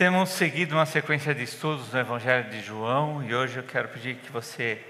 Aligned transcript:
Temos 0.00 0.30
seguido 0.30 0.76
uma 0.76 0.86
sequência 0.86 1.34
de 1.34 1.42
estudos 1.42 1.92
no 1.92 2.00
Evangelho 2.00 2.48
de 2.48 2.62
João 2.62 3.22
e 3.22 3.34
hoje 3.34 3.58
eu 3.58 3.62
quero 3.62 3.90
pedir 3.90 4.16
que 4.16 4.32
você 4.32 4.82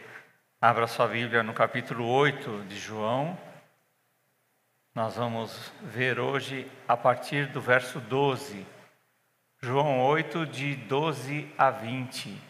abra 0.60 0.86
sua 0.86 1.08
Bíblia 1.08 1.42
no 1.42 1.52
capítulo 1.52 2.06
8 2.06 2.66
de 2.68 2.78
João. 2.78 3.36
Nós 4.94 5.16
vamos 5.16 5.72
ver 5.82 6.20
hoje 6.20 6.64
a 6.86 6.96
partir 6.96 7.48
do 7.48 7.60
verso 7.60 7.98
12. 7.98 8.64
João 9.60 10.00
8, 10.00 10.46
de 10.46 10.76
12 10.76 11.52
a 11.58 11.72
20. 11.72 12.40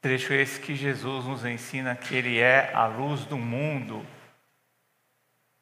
Trecho 0.00 0.32
esse 0.32 0.58
que 0.58 0.74
Jesus 0.74 1.26
nos 1.26 1.44
ensina 1.44 1.94
que 1.94 2.16
Ele 2.16 2.38
é 2.38 2.72
a 2.72 2.86
luz 2.86 3.26
do 3.26 3.36
mundo. 3.36 4.02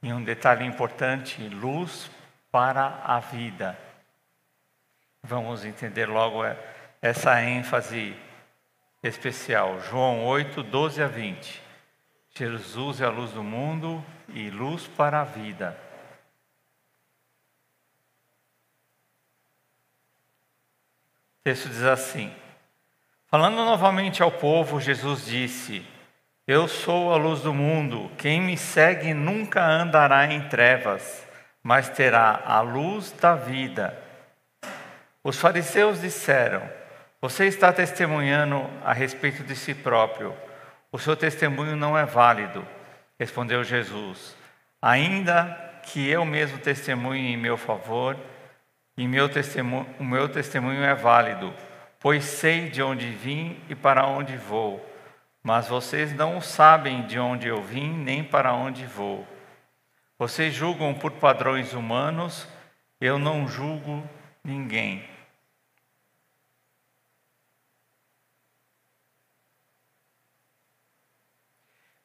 E 0.01 0.13
um 0.13 0.23
detalhe 0.23 0.65
importante: 0.65 1.43
luz 1.49 2.09
para 2.53 3.03
a 3.03 3.19
vida. 3.19 3.77
Vamos 5.25 5.65
entender 5.65 6.07
logo 6.07 6.45
é, 6.45 6.59
essa 7.01 7.41
ênfase 7.41 8.17
especial. 9.03 9.81
João 9.81 10.25
8, 10.25 10.65
12 10.65 11.01
a 11.01 11.07
20. 11.07 11.63
Jesus 12.35 13.01
é 13.01 13.05
a 13.05 13.11
luz 13.11 13.31
do 13.31 13.43
mundo 13.43 14.05
e 14.29 14.51
luz 14.51 14.89
para 14.89 15.21
a 15.21 15.25
vida. 15.25 15.79
O 21.39 21.45
texto 21.45 21.69
diz 21.69 21.83
assim: 21.85 22.35
Falando 23.27 23.57
novamente 23.57 24.25
ao 24.25 24.31
povo, 24.33 24.81
Jesus 24.81 25.27
disse: 25.27 25.87
Eu 26.49 26.67
sou 26.67 27.13
a 27.13 27.17
luz 27.17 27.43
do 27.43 27.55
mundo, 27.55 28.11
quem 28.19 28.41
me 28.41 28.57
segue 28.57 29.15
nunca 29.15 29.65
andará 29.65 30.27
em 30.33 30.49
trevas, 30.49 31.25
mas 31.63 31.89
terá 31.89 32.43
a 32.45 32.61
luz 32.61 33.13
da 33.13 33.37
vida. 33.37 34.12
Os 35.25 35.39
fariseus 35.39 36.01
disseram: 36.01 36.69
Você 37.21 37.47
está 37.47 37.73
testemunhando 37.73 38.69
a 38.85 38.93
respeito 38.93 39.45
de 39.45 39.55
si 39.55 39.75
próprio. 39.75 40.35
O 40.91 40.99
seu 40.99 41.17
testemunho 41.17 41.77
não 41.77 41.97
é 41.97 42.05
válido. 42.05 42.67
Respondeu 43.19 43.63
Jesus: 43.63 44.37
Ainda 44.81 45.45
que 45.85 46.09
eu 46.09 46.25
mesmo 46.25 46.59
testemunhe 46.59 47.33
em 47.33 47.37
meu 47.37 47.57
favor, 47.57 48.17
e 48.97 49.07
meu 49.07 49.29
testemunho, 49.29 49.87
o 49.99 50.05
meu 50.05 50.29
testemunho 50.29 50.83
é 50.83 50.95
válido, 50.95 51.55
pois 52.01 52.25
sei 52.25 52.69
de 52.69 52.83
onde 52.83 53.09
vim 53.11 53.61
e 53.69 53.75
para 53.75 54.07
onde 54.07 54.37
vou. 54.37 54.85
Mas 55.43 55.69
vocês 55.69 56.13
não 56.13 56.41
sabem 56.41 57.07
de 57.07 57.19
onde 57.19 57.47
eu 57.49 57.63
vim 57.63 57.91
nem 57.91 58.23
para 58.23 58.53
onde 58.53 58.85
vou. 58.87 59.27
Vocês 60.19 60.53
julgam 60.55 60.95
por 60.95 61.13
padrões 61.13 61.73
humanos, 61.73 62.47
eu 63.01 63.19
não 63.19 63.49
julgo 63.49 64.03
ninguém. 64.45 65.12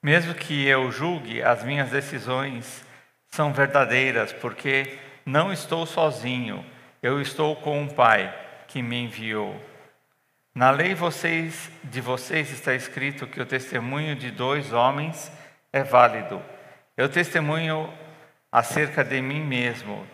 Mesmo 0.01 0.33
que 0.33 0.67
eu 0.67 0.91
julgue, 0.91 1.41
as 1.41 1.63
minhas 1.63 1.89
decisões 1.89 2.85
são 3.27 3.51
verdadeiras, 3.51 4.31
porque 4.31 4.97
não 5.25 5.51
estou 5.51 5.85
sozinho, 5.85 6.65
eu 7.01 7.21
estou 7.21 7.55
com 7.55 7.81
um 7.81 7.87
Pai 7.87 8.33
que 8.67 8.81
me 8.81 9.03
enviou. 9.03 9.59
Na 10.53 10.71
lei 10.71 10.95
vocês, 10.95 11.69
de 11.83 12.01
vocês 12.01 12.51
está 12.51 12.73
escrito 12.73 13.27
que 13.27 13.41
o 13.41 13.45
testemunho 13.45 14.15
de 14.15 14.31
dois 14.31 14.73
homens 14.73 15.31
é 15.71 15.83
válido. 15.83 16.41
Eu 16.95 17.07
testemunho 17.07 17.93
acerca 18.51 19.03
de 19.03 19.21
mim 19.21 19.43
mesmo. 19.43 20.05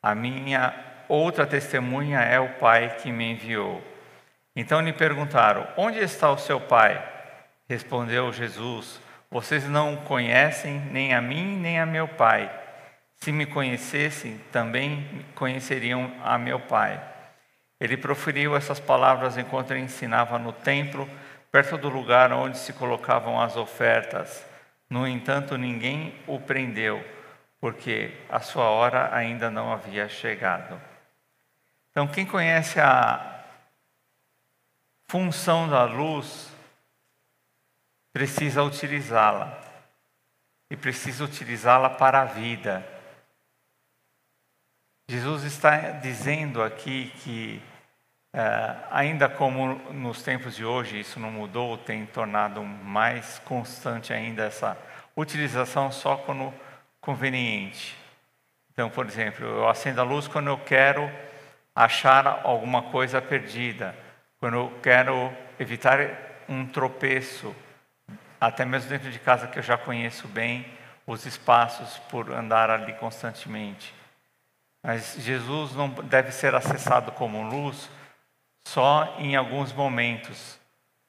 A 0.00 0.14
minha 0.14 0.72
outra 1.08 1.46
testemunha 1.46 2.20
é 2.20 2.38
o 2.38 2.54
Pai 2.54 2.96
que 2.96 3.10
me 3.10 3.32
enviou. 3.32 3.82
Então 4.54 4.80
lhe 4.80 4.92
perguntaram: 4.92 5.66
Onde 5.76 5.98
está 5.98 6.30
o 6.30 6.38
seu 6.38 6.60
Pai? 6.60 7.02
Respondeu 7.68 8.32
Jesus: 8.32 9.00
vocês 9.30 9.68
não 9.68 9.96
conhecem 9.96 10.80
nem 10.90 11.14
a 11.14 11.20
mim 11.20 11.56
nem 11.58 11.78
a 11.78 11.86
meu 11.86 12.08
Pai. 12.08 12.50
Se 13.16 13.32
me 13.32 13.46
conhecessem, 13.46 14.38
também 14.50 15.24
conheceriam 15.34 16.12
a 16.24 16.38
meu 16.38 16.60
Pai. 16.60 17.00
Ele 17.80 17.96
proferiu 17.96 18.56
essas 18.56 18.80
palavras 18.80 19.36
enquanto 19.36 19.74
ensinava 19.74 20.38
no 20.38 20.52
templo, 20.52 21.08
perto 21.52 21.76
do 21.76 21.88
lugar 21.88 22.32
onde 22.32 22.58
se 22.58 22.72
colocavam 22.72 23.40
as 23.40 23.56
ofertas. 23.56 24.44
No 24.88 25.06
entanto, 25.06 25.56
ninguém 25.58 26.14
o 26.26 26.40
prendeu, 26.40 27.04
porque 27.60 28.12
a 28.28 28.40
sua 28.40 28.70
hora 28.70 29.14
ainda 29.14 29.50
não 29.50 29.72
havia 29.72 30.08
chegado. 30.08 30.80
Então, 31.90 32.06
quem 32.06 32.24
conhece 32.24 32.80
a 32.80 33.44
função 35.08 35.68
da 35.68 35.84
luz 35.84 36.50
precisa 38.12 38.62
utilizá-la. 38.62 39.58
E 40.70 40.76
precisa 40.76 41.24
utilizá-la 41.24 41.90
para 41.90 42.22
a 42.22 42.24
vida. 42.24 42.86
Jesus 45.10 45.44
está 45.44 45.92
dizendo 45.92 46.62
aqui 46.62 47.10
que, 47.22 47.62
é, 48.34 48.76
ainda 48.90 49.28
como 49.28 49.74
nos 49.90 50.22
tempos 50.22 50.54
de 50.54 50.64
hoje 50.64 51.00
isso 51.00 51.18
não 51.18 51.30
mudou, 51.30 51.78
tem 51.78 52.04
tornado 52.04 52.62
mais 52.62 53.38
constante 53.40 54.12
ainda 54.12 54.44
essa 54.44 54.76
utilização 55.16 55.90
só 55.90 56.16
quando 56.16 56.52
conveniente. 57.00 57.96
Então, 58.70 58.90
por 58.90 59.06
exemplo, 59.06 59.46
eu 59.46 59.68
acendo 59.68 60.00
a 60.00 60.04
luz 60.04 60.28
quando 60.28 60.48
eu 60.48 60.58
quero 60.58 61.10
achar 61.74 62.42
alguma 62.44 62.82
coisa 62.82 63.22
perdida, 63.22 63.96
quando 64.38 64.56
eu 64.56 64.78
quero 64.82 65.32
evitar 65.58 65.98
um 66.48 66.66
tropeço, 66.66 67.54
até 68.40 68.64
mesmo 68.64 68.88
dentro 68.88 69.10
de 69.10 69.18
casa 69.18 69.46
que 69.46 69.58
eu 69.58 69.62
já 69.62 69.76
conheço 69.76 70.28
bem 70.28 70.66
os 71.06 71.24
espaços 71.24 71.98
por 72.10 72.30
andar 72.30 72.70
ali 72.70 72.92
constantemente. 72.94 73.94
Mas 74.82 75.16
Jesus 75.18 75.74
não 75.74 75.88
deve 75.88 76.30
ser 76.30 76.54
acessado 76.54 77.12
como 77.12 77.42
luz 77.42 77.90
só 78.66 79.16
em 79.18 79.34
alguns 79.34 79.72
momentos. 79.72 80.58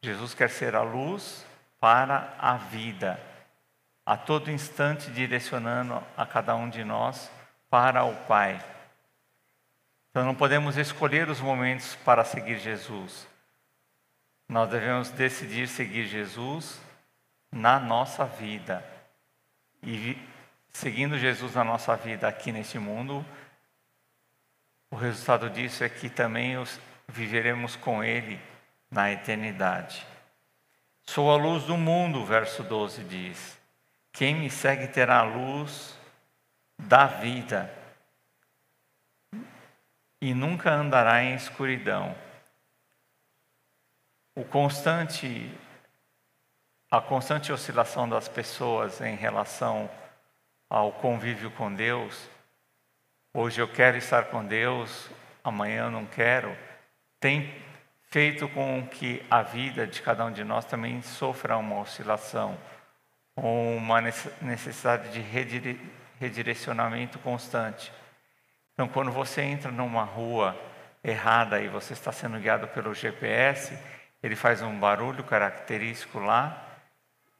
Jesus 0.01 0.33
quer 0.33 0.49
ser 0.49 0.75
a 0.75 0.81
luz 0.81 1.45
para 1.79 2.33
a 2.39 2.55
vida, 2.55 3.19
a 4.05 4.17
todo 4.17 4.49
instante 4.49 5.11
direcionando 5.11 6.01
a 6.15 6.25
cada 6.25 6.55
um 6.55 6.69
de 6.69 6.83
nós 6.83 7.29
para 7.69 8.03
o 8.03 8.15
Pai. 8.25 8.63
Então 10.09 10.25
não 10.25 10.33
podemos 10.33 10.77
escolher 10.77 11.29
os 11.29 11.39
momentos 11.39 11.95
para 11.97 12.23
seguir 12.23 12.57
Jesus. 12.59 13.27
Nós 14.47 14.69
devemos 14.69 15.11
decidir 15.11 15.67
seguir 15.67 16.05
Jesus 16.07 16.81
na 17.51 17.79
nossa 17.79 18.25
vida. 18.25 18.83
E 19.81 20.17
seguindo 20.69 21.17
Jesus 21.17 21.55
na 21.55 21.63
nossa 21.63 21.95
vida 21.95 22.27
aqui 22.27 22.51
neste 22.51 22.77
mundo, 22.77 23.25
o 24.91 24.95
resultado 24.95 25.49
disso 25.49 25.83
é 25.83 25.89
que 25.89 26.09
também 26.09 26.57
os 26.57 26.79
viveremos 27.07 27.75
com 27.75 28.03
Ele 28.03 28.39
na 28.89 29.11
eternidade. 29.11 30.05
Sou 31.03 31.31
a 31.31 31.35
luz 31.35 31.63
do 31.63 31.77
mundo, 31.77 32.25
verso 32.25 32.63
12 32.63 33.03
diz. 33.03 33.59
Quem 34.11 34.35
me 34.35 34.49
segue 34.49 34.87
terá 34.87 35.19
a 35.19 35.23
luz 35.23 35.97
da 36.77 37.05
vida 37.05 37.73
e 40.21 40.33
nunca 40.33 40.71
andará 40.71 41.23
em 41.23 41.35
escuridão. 41.35 42.15
O 44.35 44.43
constante 44.43 45.51
a 46.91 46.99
constante 46.99 47.51
oscilação 47.51 48.09
das 48.09 48.27
pessoas 48.27 48.99
em 48.99 49.15
relação 49.15 49.87
ao 50.67 50.91
convívio 50.91 51.51
com 51.51 51.71
Deus, 51.71 52.27
hoje 53.31 53.61
eu 53.61 53.67
quero 53.67 53.97
estar 53.97 54.25
com 54.25 54.43
Deus, 54.43 55.07
amanhã 55.43 55.83
eu 55.83 55.91
não 55.91 56.07
quero, 56.07 56.57
tem 57.19 57.53
feito 58.09 58.49
com 58.49 58.87
que 58.87 59.23
a 59.29 59.43
vida 59.43 59.85
de 59.85 60.01
cada 60.01 60.25
um 60.25 60.31
de 60.31 60.43
nós 60.43 60.65
também 60.65 60.99
sofra 61.03 61.57
uma 61.57 61.79
oscilação, 61.79 62.57
uma 63.35 64.01
necessidade 64.41 65.09
de 65.09 65.21
redirecionamento 66.19 67.19
constante. 67.19 67.93
Então, 68.73 68.87
quando 68.87 69.11
você 69.11 69.43
entra 69.43 69.71
numa 69.71 70.03
rua 70.03 70.59
errada 71.03 71.61
e 71.61 71.67
você 71.67 71.93
está 71.93 72.11
sendo 72.11 72.39
guiado 72.39 72.67
pelo 72.69 72.95
GPS, 72.95 73.77
ele 74.23 74.35
faz 74.35 74.63
um 74.63 74.79
barulho 74.79 75.23
característico 75.23 76.17
lá, 76.17 76.65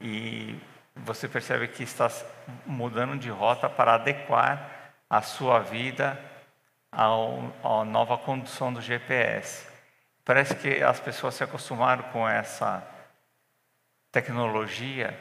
e 0.02 0.60
você 0.96 1.28
percebe 1.28 1.68
que 1.68 1.84
está 1.84 2.10
mudando 2.66 3.18
de 3.18 3.30
rota 3.30 3.70
para 3.70 3.96
adequar 3.96 4.94
a 5.10 5.22
sua 5.22 5.60
vida 5.60 6.20
à 6.92 7.08
nova 7.86 8.18
condução 8.18 8.72
do 8.74 8.82
GPS. 8.82 9.68
Parece 10.24 10.56
que 10.56 10.84
as 10.84 11.00
pessoas 11.00 11.36
se 11.36 11.44
acostumaram 11.44 12.04
com 12.12 12.28
essa 12.28 12.86
tecnologia 14.12 15.18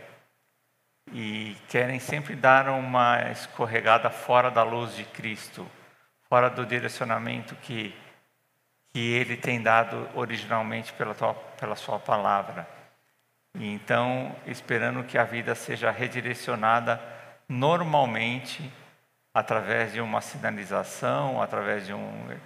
e 1.13 1.57
querem 1.69 1.99
sempre 1.99 2.35
dar 2.35 2.69
uma 2.69 3.31
escorregada 3.31 4.11
fora 4.11 4.51
da 4.51 4.63
luz 4.63 4.95
de 4.95 5.05
Cristo, 5.05 5.67
fora 6.29 6.51
do 6.51 6.67
direcionamento 6.67 7.55
que, 7.57 7.95
que 8.93 8.99
Ele 8.99 9.37
tem 9.37 9.63
dado 9.63 10.09
originalmente 10.15 10.93
pela, 10.93 11.15
tua, 11.15 11.35
pela 11.35 11.77
Sua 11.77 11.99
palavra. 11.99 12.78
E 13.59 13.67
então, 13.75 14.35
esperando 14.47 15.03
que 15.03 15.19
a 15.19 15.25
vida 15.25 15.53
seja 15.53 15.91
redirecionada 15.91 17.03
normalmente 17.49 18.73
através 19.35 19.93
de 19.93 20.01
uma 20.01 20.21
sinalização, 20.21 21.43
através 21.43 21.85
de 21.85 21.93
um, 21.93 22.39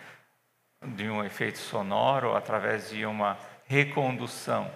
de 0.82 1.10
um 1.10 1.22
efeito 1.22 1.58
sonoro, 1.58 2.34
através 2.34 2.88
de 2.88 3.04
uma 3.04 3.36
recondução. 3.66 4.70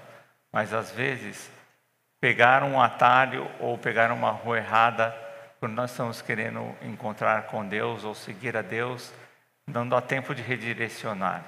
Mas 0.53 0.75
às 0.75 0.91
vezes, 0.91 1.51
pegar 2.21 2.63
um 2.63 2.81
atalho 2.81 3.51
ou 3.59 3.79
pegar 3.79 4.13
uma 4.13 4.31
rua 4.31 4.59
errada, 4.59 5.17
quando 5.59 5.73
nós 5.73 5.91
estamos 5.91 6.21
querendo 6.21 6.77
encontrar 6.83 7.45
com 7.45 7.67
Deus 7.67 8.05
ou 8.05 8.15
seguir 8.15 8.59
a 8.59 8.63
Deus, 8.63 9.11
não 9.67 9.89
dá 9.89 10.03
tempo 10.03 10.35
de 10.35 10.43
redirecionar. 10.43 11.43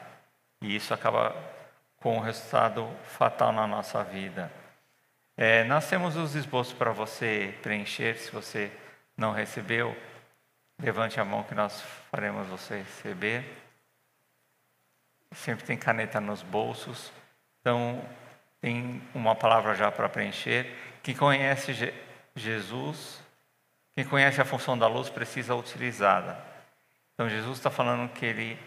E 0.63 0.75
isso 0.75 0.95
acaba 0.95 1.37
com 2.01 2.17
um 2.17 2.21
resultado 2.21 2.89
fatal 3.05 3.53
na 3.53 3.67
nossa 3.67 4.03
vida. 4.03 4.51
É, 5.41 5.63
nós 5.63 5.89
temos 5.89 6.17
os 6.17 6.35
esboços 6.35 6.73
para 6.73 6.91
você 6.91 7.55
preencher, 7.63 8.19
se 8.19 8.29
você 8.33 8.73
não 9.17 9.31
recebeu, 9.31 9.97
levante 10.83 11.21
a 11.21 11.25
mão 11.25 11.45
que 11.45 11.55
nós 11.55 11.81
faremos 12.11 12.49
você 12.49 12.79
receber. 12.79 13.45
Sempre 15.31 15.65
tem 15.65 15.79
caneta 15.79 16.21
nos 16.21 16.43
bolsos, 16.43 17.13
então 17.61 18.05
tem 18.61 19.01
uma 19.15 19.37
palavra 19.37 19.77
já 19.77 19.93
para 19.93 20.09
preencher. 20.09 20.77
Quem 21.05 21.15
conhece 21.15 21.73
Je 21.73 21.95
Jesus, 22.35 23.23
quem 23.95 24.05
conhece 24.05 24.41
a 24.41 24.45
função 24.45 24.77
da 24.77 24.89
luz, 24.89 25.09
precisa 25.09 25.55
utilizá-la. 25.55 26.45
Então 27.15 27.29
Jesus 27.29 27.59
está 27.59 27.71
falando 27.71 28.13
que 28.13 28.27
Ele 28.27 28.59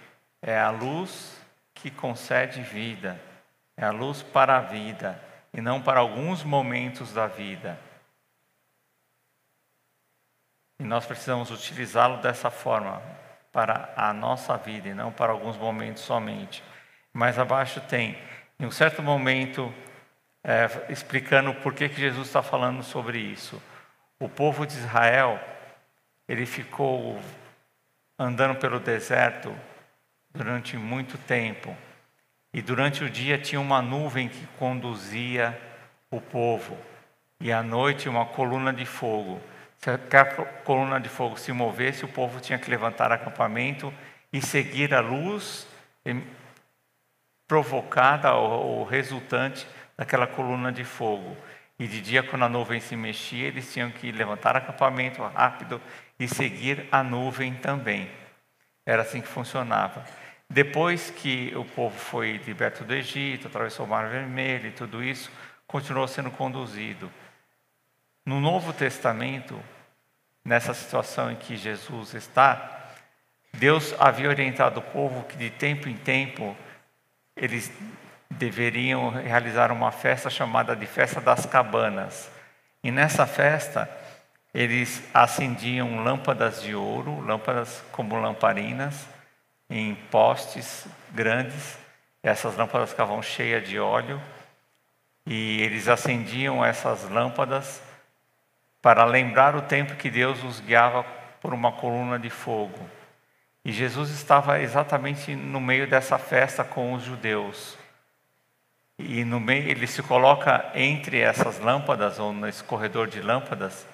é 0.41 0.57
a 0.57 0.69
luz 0.69 1.37
que 1.73 1.91
concede 1.91 2.61
vida, 2.61 3.21
é 3.75 3.83
a 3.83 3.91
luz 3.91 4.23
para 4.23 4.55
a 4.55 4.61
vida 4.61 5.30
e 5.53 5.61
não 5.61 5.81
para 5.81 5.99
alguns 5.99 6.43
momentos 6.43 7.13
da 7.13 7.27
vida. 7.27 7.79
E 10.79 10.83
nós 10.83 11.05
precisamos 11.05 11.51
utilizá-lo 11.51 12.21
dessa 12.21 12.49
forma, 12.49 13.01
para 13.51 13.93
a 13.95 14.13
nossa 14.13 14.57
vida 14.57 14.87
e 14.89 14.93
não 14.93 15.11
para 15.11 15.31
alguns 15.31 15.57
momentos 15.57 16.03
somente. 16.03 16.63
Mais 17.13 17.37
abaixo 17.37 17.81
tem, 17.81 18.17
em 18.59 18.65
um 18.65 18.71
certo 18.71 19.03
momento, 19.03 19.73
é, 20.43 20.67
explicando 20.89 21.53
por 21.55 21.73
que, 21.73 21.89
que 21.89 21.99
Jesus 21.99 22.27
está 22.27 22.41
falando 22.41 22.81
sobre 22.81 23.19
isso. 23.19 23.61
O 24.19 24.29
povo 24.29 24.65
de 24.65 24.73
Israel, 24.73 25.39
ele 26.27 26.45
ficou 26.45 27.19
andando 28.17 28.57
pelo 28.57 28.79
deserto 28.79 29.55
durante 30.33 30.77
muito 30.77 31.17
tempo. 31.17 31.75
E 32.53 32.61
durante 32.61 33.03
o 33.03 33.09
dia 33.09 33.37
tinha 33.37 33.61
uma 33.61 33.81
nuvem 33.81 34.27
que 34.27 34.45
conduzia 34.57 35.59
o 36.09 36.19
povo. 36.19 36.77
E 37.39 37.51
à 37.51 37.63
noite 37.63 38.09
uma 38.09 38.25
coluna 38.25 38.73
de 38.73 38.85
fogo. 38.85 39.41
Se 39.77 39.89
a 39.89 39.97
coluna 40.63 40.99
de 40.99 41.09
fogo 41.09 41.37
se 41.37 41.51
movesse, 41.51 42.05
o 42.05 42.09
povo 42.09 42.39
tinha 42.39 42.59
que 42.59 42.69
levantar 42.69 43.11
acampamento 43.11 43.91
e 44.31 44.41
seguir 44.41 44.93
a 44.93 44.99
luz 44.99 45.67
provocada 47.47 48.33
ou 48.33 48.83
resultante 48.83 49.67
daquela 49.97 50.27
coluna 50.27 50.71
de 50.71 50.83
fogo. 50.83 51.35
E 51.79 51.87
de 51.87 51.99
dia, 51.99 52.21
quando 52.21 52.45
a 52.45 52.49
nuvem 52.49 52.79
se 52.79 52.95
mexia, 52.95 53.47
eles 53.47 53.73
tinham 53.73 53.89
que 53.89 54.11
levantar 54.11 54.55
acampamento 54.55 55.23
rápido 55.23 55.81
e 56.19 56.27
seguir 56.27 56.87
a 56.91 57.01
nuvem 57.01 57.55
também. 57.55 58.07
Era 58.85 59.01
assim 59.01 59.19
que 59.19 59.27
funcionava. 59.27 60.05
Depois 60.51 61.09
que 61.09 61.53
o 61.55 61.63
povo 61.63 61.97
foi 61.97 62.33
liberto 62.45 62.83
do 62.83 62.93
Egito, 62.93 63.47
atravessou 63.47 63.85
o 63.85 63.89
Mar 63.89 64.09
Vermelho 64.09 64.67
e 64.67 64.71
tudo 64.73 65.01
isso, 65.01 65.31
continuou 65.65 66.05
sendo 66.09 66.29
conduzido. 66.29 67.09
No 68.25 68.41
Novo 68.41 68.73
Testamento, 68.73 69.57
nessa 70.43 70.73
situação 70.73 71.31
em 71.31 71.37
que 71.37 71.55
Jesus 71.55 72.13
está, 72.15 72.81
Deus 73.53 73.95
havia 73.97 74.27
orientado 74.27 74.81
o 74.81 74.83
povo 74.83 75.23
que 75.23 75.37
de 75.37 75.49
tempo 75.49 75.87
em 75.87 75.95
tempo 75.95 76.53
eles 77.33 77.71
deveriam 78.29 79.09
realizar 79.09 79.71
uma 79.71 79.89
festa 79.89 80.29
chamada 80.29 80.75
de 80.75 80.85
Festa 80.85 81.21
das 81.21 81.45
Cabanas. 81.45 82.29
E 82.83 82.91
nessa 82.91 83.25
festa, 83.25 83.89
eles 84.53 85.01
acendiam 85.13 86.03
lâmpadas 86.03 86.61
de 86.61 86.75
ouro, 86.75 87.21
lâmpadas 87.21 87.81
como 87.93 88.19
lamparinas, 88.19 89.07
em 89.71 89.95
postes 89.95 90.85
grandes. 91.11 91.79
Essas 92.21 92.57
lâmpadas 92.57 92.89
ficavam 92.89 93.23
cheias 93.23 93.67
de 93.67 93.79
óleo. 93.79 94.21
E 95.25 95.61
eles 95.61 95.87
acendiam 95.87 96.63
essas 96.63 97.09
lâmpadas 97.09 97.81
para 98.81 99.05
lembrar 99.05 99.55
o 99.55 99.61
tempo 99.61 99.95
que 99.95 100.09
Deus 100.09 100.43
os 100.43 100.59
guiava 100.59 101.03
por 101.39 101.53
uma 101.53 101.71
coluna 101.71 102.19
de 102.19 102.29
fogo. 102.29 102.79
E 103.63 103.71
Jesus 103.71 104.09
estava 104.09 104.59
exatamente 104.59 105.35
no 105.35 105.61
meio 105.61 105.87
dessa 105.87 106.17
festa 106.17 106.63
com 106.63 106.93
os 106.93 107.03
judeus. 107.03 107.77
E 108.97 109.23
no 109.23 109.39
meio 109.39 109.69
ele 109.69 109.87
se 109.87 110.03
coloca 110.03 110.71
entre 110.75 111.19
essas 111.19 111.59
lâmpadas 111.59 112.19
ou 112.19 112.33
nesse 112.33 112.63
corredor 112.63 113.07
de 113.07 113.21
lâmpadas 113.21 113.87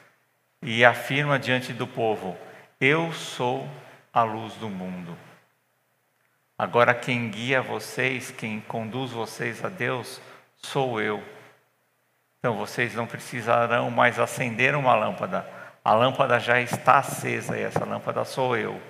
e 0.61 0.83
afirma 0.83 1.37
diante 1.37 1.73
do 1.73 1.85
povo: 1.85 2.37
Eu 2.79 3.11
sou 3.13 3.67
a 4.13 4.23
luz 4.23 4.53
do 4.55 4.69
mundo. 4.69 5.26
Agora 6.57 6.95
quem 6.95 7.29
guia 7.29 7.61
vocês, 7.61 8.31
quem 8.31 8.59
conduz 8.61 9.11
vocês 9.11 9.63
a 9.63 9.69
Deus, 9.69 10.19
sou 10.55 10.99
eu. 10.99 11.23
Então 12.39 12.57
vocês 12.57 12.95
não 12.95 13.05
precisarão 13.05 13.91
mais 13.91 14.17
acender 14.17 14.73
uma 14.73 14.95
lâmpada. 14.95 15.47
A 15.85 15.93
lâmpada 15.93 16.39
já 16.39 16.59
está 16.59 16.97
acesa 16.97 17.57
e 17.57 17.61
essa 17.61 17.85
lâmpada 17.85 18.25
sou 18.25 18.57
eu. 18.57 18.81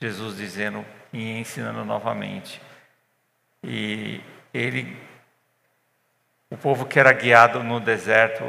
Jesus 0.00 0.38
dizendo 0.38 0.84
e 1.12 1.38
ensinando 1.38 1.84
novamente. 1.84 2.60
E 3.62 4.22
ele, 4.54 4.96
o 6.48 6.56
povo 6.56 6.86
que 6.86 6.98
era 6.98 7.12
guiado 7.12 7.62
no 7.62 7.80
deserto 7.80 8.42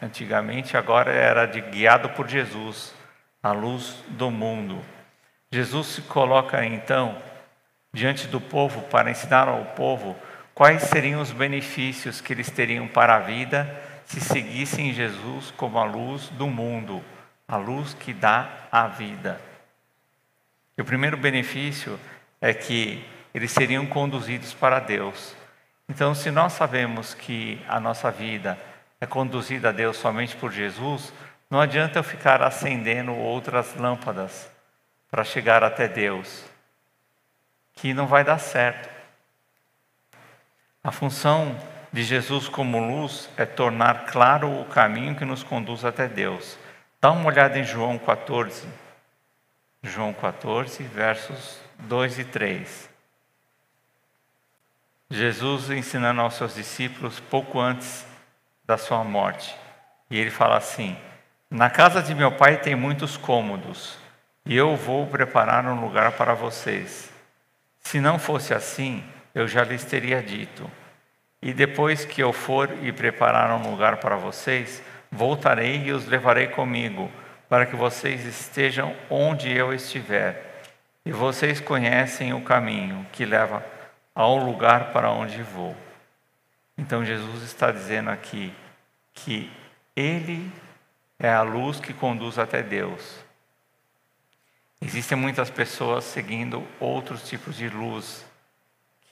antigamente, 0.00 0.76
agora 0.76 1.10
era 1.10 1.44
de, 1.44 1.60
guiado 1.60 2.08
por 2.10 2.28
Jesus, 2.28 2.94
a 3.42 3.50
luz 3.50 4.04
do 4.10 4.30
mundo. 4.30 4.80
Jesus 5.50 5.88
se 5.88 6.02
coloca 6.02 6.64
então 6.64 7.20
diante 7.94 8.26
do 8.26 8.40
povo 8.40 8.82
para 8.88 9.10
ensinar 9.10 9.48
ao 9.48 9.64
povo 9.66 10.16
quais 10.52 10.82
seriam 10.82 11.22
os 11.22 11.30
benefícios 11.30 12.20
que 12.20 12.32
eles 12.32 12.50
teriam 12.50 12.88
para 12.88 13.14
a 13.14 13.20
vida 13.20 13.82
se 14.04 14.20
seguissem 14.20 14.92
Jesus 14.92 15.52
como 15.56 15.78
a 15.78 15.84
luz 15.84 16.28
do 16.30 16.46
mundo, 16.46 17.02
a 17.48 17.56
luz 17.56 17.94
que 17.94 18.12
dá 18.12 18.50
a 18.70 18.86
vida. 18.88 19.40
E 20.76 20.82
o 20.82 20.84
primeiro 20.84 21.16
benefício 21.16 21.98
é 22.40 22.52
que 22.52 23.02
eles 23.32 23.52
seriam 23.52 23.86
conduzidos 23.86 24.52
para 24.52 24.80
Deus. 24.80 25.34
Então, 25.88 26.14
se 26.14 26.30
nós 26.30 26.52
sabemos 26.52 27.14
que 27.14 27.60
a 27.68 27.78
nossa 27.80 28.10
vida 28.10 28.58
é 29.00 29.06
conduzida 29.06 29.68
a 29.68 29.72
Deus 29.72 29.96
somente 29.96 30.36
por 30.36 30.52
Jesus, 30.52 31.12
não 31.50 31.60
adianta 31.60 31.98
eu 31.98 32.02
ficar 32.02 32.42
acendendo 32.42 33.14
outras 33.14 33.74
lâmpadas 33.76 34.50
para 35.10 35.24
chegar 35.24 35.62
até 35.62 35.86
Deus, 35.86 36.44
que 37.74 37.94
não 37.94 38.06
vai 38.06 38.24
dar 38.24 38.38
certo. 38.38 38.88
A 40.82 40.90
função 40.90 41.56
de 41.92 42.02
Jesus 42.02 42.48
como 42.48 42.78
luz 42.78 43.30
é 43.36 43.46
tornar 43.46 44.06
claro 44.06 44.60
o 44.60 44.64
caminho 44.64 45.14
que 45.14 45.24
nos 45.24 45.42
conduz 45.42 45.84
até 45.84 46.08
Deus. 46.08 46.58
Dá 47.00 47.10
uma 47.12 47.26
olhada 47.26 47.58
em 47.58 47.64
João 47.64 47.96
14. 47.98 48.66
João 49.82 50.12
14, 50.12 50.82
versos 50.82 51.60
2 51.78 52.18
e 52.18 52.24
3. 52.24 52.90
Jesus 55.10 55.70
ensinando 55.70 56.20
aos 56.20 56.34
seus 56.34 56.54
discípulos 56.54 57.20
pouco 57.20 57.60
antes 57.60 58.04
da 58.66 58.76
sua 58.76 59.04
morte. 59.04 59.54
E 60.10 60.18
ele 60.18 60.30
fala 60.30 60.56
assim: 60.56 60.96
Na 61.48 61.70
casa 61.70 62.02
de 62.02 62.14
meu 62.14 62.32
pai 62.32 62.56
tem 62.56 62.74
muitos 62.74 63.16
cômodos, 63.16 63.96
e 64.44 64.56
eu 64.56 64.74
vou 64.74 65.06
preparar 65.06 65.64
um 65.66 65.80
lugar 65.80 66.12
para 66.12 66.34
vocês. 66.34 67.13
Se 67.84 68.00
não 68.00 68.18
fosse 68.18 68.52
assim, 68.52 69.04
eu 69.34 69.46
já 69.46 69.62
lhes 69.62 69.84
teria 69.84 70.22
dito. 70.22 70.70
E 71.40 71.52
depois 71.52 72.04
que 72.04 72.22
eu 72.22 72.32
for 72.32 72.70
e 72.82 72.90
preparar 72.90 73.50
um 73.52 73.70
lugar 73.70 73.98
para 73.98 74.16
vocês, 74.16 74.82
voltarei 75.10 75.84
e 75.84 75.92
os 75.92 76.06
levarei 76.06 76.48
comigo 76.48 77.10
para 77.48 77.66
que 77.66 77.76
vocês 77.76 78.24
estejam 78.24 78.96
onde 79.08 79.52
eu 79.52 79.72
estiver. 79.72 80.62
E 81.04 81.12
vocês 81.12 81.60
conhecem 81.60 82.32
o 82.32 82.40
caminho 82.40 83.06
que 83.12 83.24
leva 83.24 83.64
ao 84.14 84.36
lugar 84.36 84.92
para 84.92 85.10
onde 85.10 85.42
vou. 85.42 85.76
Então 86.76 87.04
Jesus 87.04 87.42
está 87.42 87.70
dizendo 87.70 88.10
aqui 88.10 88.52
que 89.12 89.50
Ele 89.94 90.50
é 91.18 91.30
a 91.30 91.42
luz 91.42 91.78
que 91.78 91.92
conduz 91.92 92.38
até 92.38 92.62
Deus. 92.62 93.23
Existem 94.80 95.16
muitas 95.16 95.50
pessoas 95.50 96.04
seguindo 96.04 96.66
outros 96.78 97.28
tipos 97.28 97.56
de 97.56 97.68
luz 97.68 98.24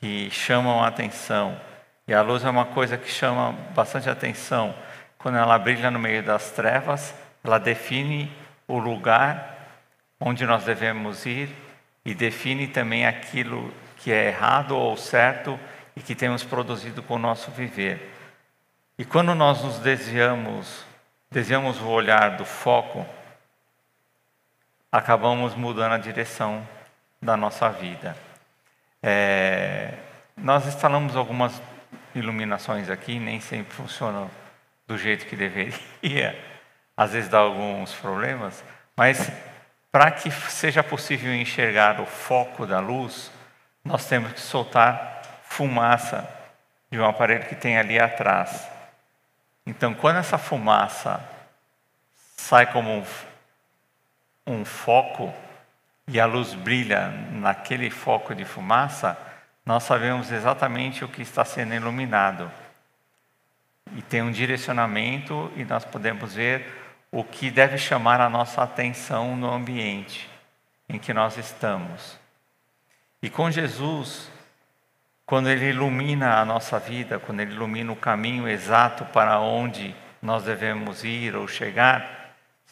que 0.01 0.31
chamam 0.31 0.83
a 0.83 0.89
atenção. 0.89 1.59
E 2.07 2.13
a 2.13 2.21
luz 2.23 2.45
é 2.45 2.51
uma 2.51 2.67
coisa 2.67 2.99
que 2.99 3.11
chama 3.11 3.53
bastante 3.75 4.11
atenção. 4.11 4.75
Quando 5.19 5.39
ela 5.39 5.59
brilha 5.59 5.91
no 5.91 5.99
meio 5.99 6.23
das 6.23 6.51
trevas, 6.51 7.15
ela 7.45 7.59
define 7.59 8.31
o 8.67 8.79
lugar 8.79 9.53
onde 10.21 10.45
nós 10.45 10.65
devemos 10.65 11.25
ir 11.27 11.49
e 12.05 12.15
define 12.15 12.67
também 12.67 13.07
aquilo 13.07 13.73
que 13.97 14.13
é 14.13 14.29
errado 14.29 14.77
ou 14.77 14.97
certo 14.97 15.59
e 15.97 16.01
que 16.01 16.15
temos 16.15 16.43
produzido 16.43 17.03
com 17.03 17.15
o 17.15 17.19
nosso 17.19 17.51
viver. 17.51 18.13
E 18.99 19.05
quando 19.05 19.35
nós 19.35 19.63
nos 19.63 19.79
desviamos, 19.79 20.85
desviamos 21.31 21.81
o 21.81 21.87
olhar 21.87 22.37
do 22.37 22.45
foco, 22.45 23.07
acabamos 24.93 25.55
mudando 25.55 25.95
a 25.95 25.99
direção 25.99 26.69
da 27.21 27.35
nossa 27.35 27.71
vida. 27.71 28.15
É, 29.03 29.95
nós 30.37 30.67
instalamos 30.67 31.17
algumas 31.17 31.61
iluminações 32.15 32.91
aqui, 32.91 33.19
nem 33.19 33.41
sempre 33.41 33.73
funcionam 33.73 34.31
do 34.87 34.99
jeito 34.99 35.25
que 35.27 35.35
deveria, 35.35 36.39
às 36.95 37.13
vezes 37.13 37.31
dá 37.31 37.39
alguns 37.39 37.95
problemas, 37.95 38.63
mas 38.95 39.33
para 39.91 40.11
que 40.11 40.31
seja 40.31 40.83
possível 40.83 41.35
enxergar 41.35 42.01
o 42.01 42.07
foco 42.07 42.67
da 42.67 42.79
luz, 42.79 43.31
nós 43.85 44.07
temos 44.07 44.33
que 44.33 44.41
soltar 44.41 45.23
fumaça 45.45 46.29
de 46.91 46.99
um 46.99 47.07
aparelho 47.07 47.47
que 47.47 47.55
tem 47.55 47.79
ali 47.79 47.99
atrás. 47.99 48.69
Então, 49.67 49.95
quando 49.95 50.19
essa 50.19 50.37
fumaça 50.39 51.23
sai 52.37 52.67
como 52.67 53.05
um, 54.47 54.65
foco 54.65 55.33
e 56.09 56.21
a 56.21 56.27
luz 56.27 56.55
brilha 56.55 57.09
naquele 57.33 57.91
foco 57.91 58.35
de 58.35 58.45
fumaça, 58.45 59.17
nós 59.65 59.85
sabemos 59.85 60.33
exatamente 60.33 61.05
o 61.05 61.09
que 61.09 61.23
está 61.23 61.45
sendo 61.45 61.75
iluminado. 61.75 62.51
E 63.95 64.03
tem 64.03 64.23
um 64.23 64.31
direcionamento 64.31 65.51
e 65.57 65.65
nós 65.65 65.85
podemos 65.85 66.35
ver 66.35 66.67
o 67.11 67.23
que 67.23 67.51
deve 67.51 67.79
chamar 67.79 68.21
a 68.21 68.29
nossa 68.29 68.63
atenção 68.63 69.37
no 69.37 69.53
ambiente 69.53 70.29
em 70.89 70.99
que 70.99 71.13
nós 71.13 71.37
estamos. 71.37 72.19
E 73.23 73.31
com 73.31 73.51
Jesus, 73.51 74.31
quando 75.25 75.49
Ele 75.49 75.71
ilumina 75.71 76.39
a 76.39 76.45
nossa 76.45 76.79
vida, 76.79 77.19
quando 77.19 77.41
Ele 77.41 77.53
ilumina 77.53 77.93
o 77.93 77.97
caminho 77.97 78.49
exato 78.49 79.05
para 79.07 79.39
onde 79.39 79.95
nós 80.21 80.45
devemos 80.45 81.05
ir 81.05 81.37
ou 81.37 81.47
chegar, 81.47 82.22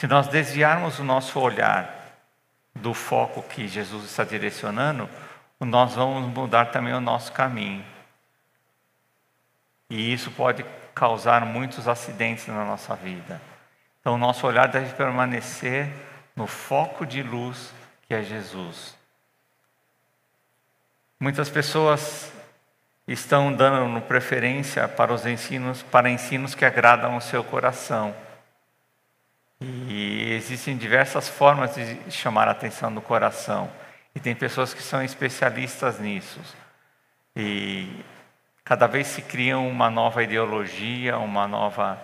se 0.01 0.07
nós 0.07 0.27
desviarmos 0.27 0.97
o 0.97 1.03
nosso 1.03 1.39
olhar 1.39 2.17
do 2.73 2.91
foco 2.91 3.43
que 3.43 3.67
Jesus 3.67 4.05
está 4.05 4.23
direcionando, 4.23 5.07
nós 5.59 5.93
vamos 5.93 6.27
mudar 6.33 6.71
também 6.71 6.91
o 6.91 6.99
nosso 6.99 7.31
caminho. 7.31 7.85
E 9.91 10.11
isso 10.11 10.31
pode 10.31 10.65
causar 10.95 11.45
muitos 11.45 11.87
acidentes 11.87 12.47
na 12.47 12.65
nossa 12.65 12.95
vida. 12.95 13.39
Então, 13.99 14.15
o 14.15 14.17
nosso 14.17 14.47
olhar 14.47 14.69
deve 14.69 14.91
permanecer 14.95 15.87
no 16.35 16.47
foco 16.47 17.05
de 17.05 17.21
luz 17.21 17.71
que 18.07 18.15
é 18.15 18.23
Jesus. 18.23 18.97
Muitas 21.19 21.47
pessoas 21.47 22.33
estão 23.07 23.53
dando 23.53 24.01
preferência 24.01 24.87
para 24.87 25.13
os 25.13 25.27
ensinos, 25.27 25.83
para 25.83 26.09
ensinos 26.09 26.55
que 26.55 26.65
agradam 26.65 27.17
o 27.17 27.21
seu 27.21 27.43
coração. 27.43 28.15
E 29.61 30.33
existem 30.33 30.75
diversas 30.75 31.29
formas 31.29 31.75
de 31.75 32.11
chamar 32.11 32.47
a 32.47 32.51
atenção 32.51 32.91
do 32.91 32.99
coração. 32.99 33.71
E 34.15 34.19
tem 34.19 34.33
pessoas 34.33 34.73
que 34.73 34.81
são 34.81 35.03
especialistas 35.03 35.99
nisso. 35.99 36.39
E 37.35 38.03
cada 38.63 38.87
vez 38.87 39.05
se 39.05 39.21
cria 39.21 39.59
uma 39.59 39.89
nova 39.89 40.23
ideologia, 40.23 41.17
uma 41.19 41.47
nova 41.47 42.01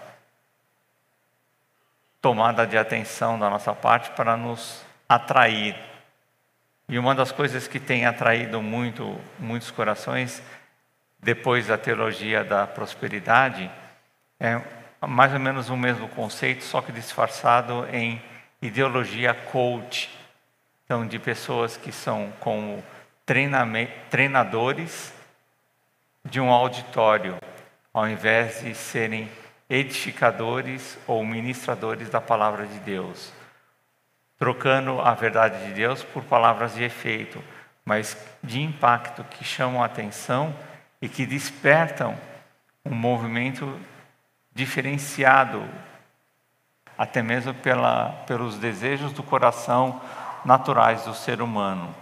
tomada 2.21 2.67
de 2.67 2.77
atenção 2.77 3.39
da 3.39 3.49
nossa 3.49 3.73
parte 3.73 4.11
para 4.11 4.37
nos 4.37 4.85
atrair. 5.09 5.75
E 6.87 6.99
uma 6.99 7.15
das 7.15 7.31
coisas 7.31 7.67
que 7.67 7.79
tem 7.79 8.05
atraído 8.05 8.61
muito 8.61 9.19
muitos 9.39 9.71
corações 9.71 10.43
depois 11.19 11.67
da 11.67 11.77
teologia 11.77 12.43
da 12.43 12.67
prosperidade 12.67 13.69
é 14.39 14.61
mais 15.05 15.33
ou 15.33 15.39
menos 15.39 15.69
o 15.69 15.77
mesmo 15.77 16.07
conceito, 16.09 16.63
só 16.63 16.81
que 16.81 16.91
disfarçado 16.91 17.87
em 17.91 18.21
ideologia 18.61 19.33
coach. 19.33 20.09
Então, 20.85 21.05
de 21.05 21.19
pessoas 21.19 21.75
que 21.75 21.91
são 21.91 22.31
como 22.39 22.83
treinadores 24.09 25.13
de 26.23 26.39
um 26.39 26.49
auditório, 26.49 27.37
ao 27.93 28.07
invés 28.07 28.61
de 28.61 28.73
serem 28.73 29.29
edificadores 29.69 30.97
ou 31.05 31.25
ministradores 31.25 32.09
da 32.09 32.21
palavra 32.21 32.65
de 32.65 32.79
Deus, 32.79 33.33
trocando 34.39 35.01
a 35.01 35.13
verdade 35.13 35.65
de 35.65 35.73
Deus 35.73 36.03
por 36.03 36.23
palavras 36.23 36.75
de 36.75 36.83
efeito, 36.83 37.43
mas 37.83 38.17
de 38.41 38.61
impacto 38.61 39.23
que 39.25 39.43
chamam 39.43 39.83
a 39.83 39.85
atenção 39.85 40.55
e 41.01 41.09
que 41.09 41.25
despertam 41.25 42.17
um 42.85 42.95
movimento 42.95 43.77
diferenciado, 44.57 45.63
até 46.97 47.21
mesmo 47.21 47.53
pela, 47.53 48.09
pelos 48.25 48.57
desejos 48.57 49.13
do 49.13 49.21
coração 49.21 50.01
naturais 50.43 51.05
do 51.05 51.13
ser 51.13 51.43
humano. 51.43 51.95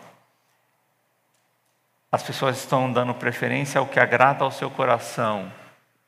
As 2.09 2.23
pessoas 2.23 2.57
estão 2.57 2.89
dando 2.89 3.13
preferência 3.13 3.77
ao 3.77 3.87
que 3.87 3.99
agrada 3.99 4.45
ao 4.45 4.51
seu 4.51 4.71
coração 4.71 5.51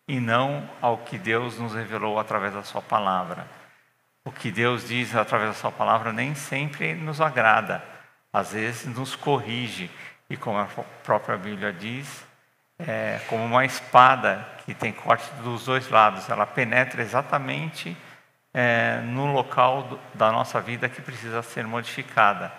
e 0.08 0.22
não 0.22 0.68
ao 0.82 1.00
que 1.00 1.18
Deus 1.18 1.60
nos 1.60 1.74
revelou 1.74 2.18
através 2.18 2.54
da 2.54 2.64
Sua 2.64 2.82
palavra. 2.82 3.46
O 4.24 4.32
que 4.32 4.50
Deus 4.50 4.88
diz 4.88 5.14
através 5.14 5.50
da 5.50 5.56
Sua 5.56 5.72
palavra 5.72 6.14
nem 6.14 6.34
sempre 6.34 6.96
nos 6.96 7.20
agrada, 7.20 7.84
às 8.32 8.54
vezes 8.54 8.86
nos 8.86 9.18
corrige, 9.18 9.92
e 10.30 10.38
como 10.38 10.60
a 10.60 10.68
própria 11.04 11.38
Bíblia 11.38 11.74
diz, 11.74 12.26
é 12.80 13.20
como 13.28 13.44
uma 13.44 13.66
espada 13.66 14.46
que 14.66 14.74
tem 14.74 14.92
corte 14.92 15.30
dos 15.44 15.66
dois 15.66 15.90
lados, 15.90 16.30
ela 16.30 16.46
penetra 16.46 17.02
exatamente 17.02 17.96
é, 18.54 19.02
no 19.02 19.32
local 19.32 19.84
do, 19.84 20.00
da 20.14 20.32
nossa 20.32 20.60
vida 20.62 20.90
que 20.90 21.02
precisa 21.02 21.42
ser 21.42 21.66
modificada. 21.66 22.52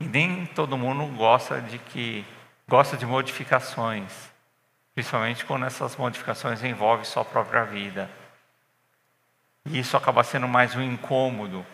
E 0.00 0.04
nem 0.04 0.46
todo 0.46 0.76
mundo 0.76 1.06
gosta 1.16 1.60
de 1.60 1.78
que 1.78 2.24
gosta 2.68 2.96
de 2.96 3.06
modificações, 3.06 4.12
principalmente 4.94 5.44
quando 5.44 5.66
essas 5.66 5.96
modificações 5.96 6.62
envolvem 6.62 7.04
sua 7.04 7.24
própria 7.24 7.64
vida. 7.64 8.10
E 9.66 9.78
isso 9.78 9.96
acaba 9.96 10.24
sendo 10.24 10.48
mais 10.48 10.74
um 10.74 10.82
incômodo 10.82 11.64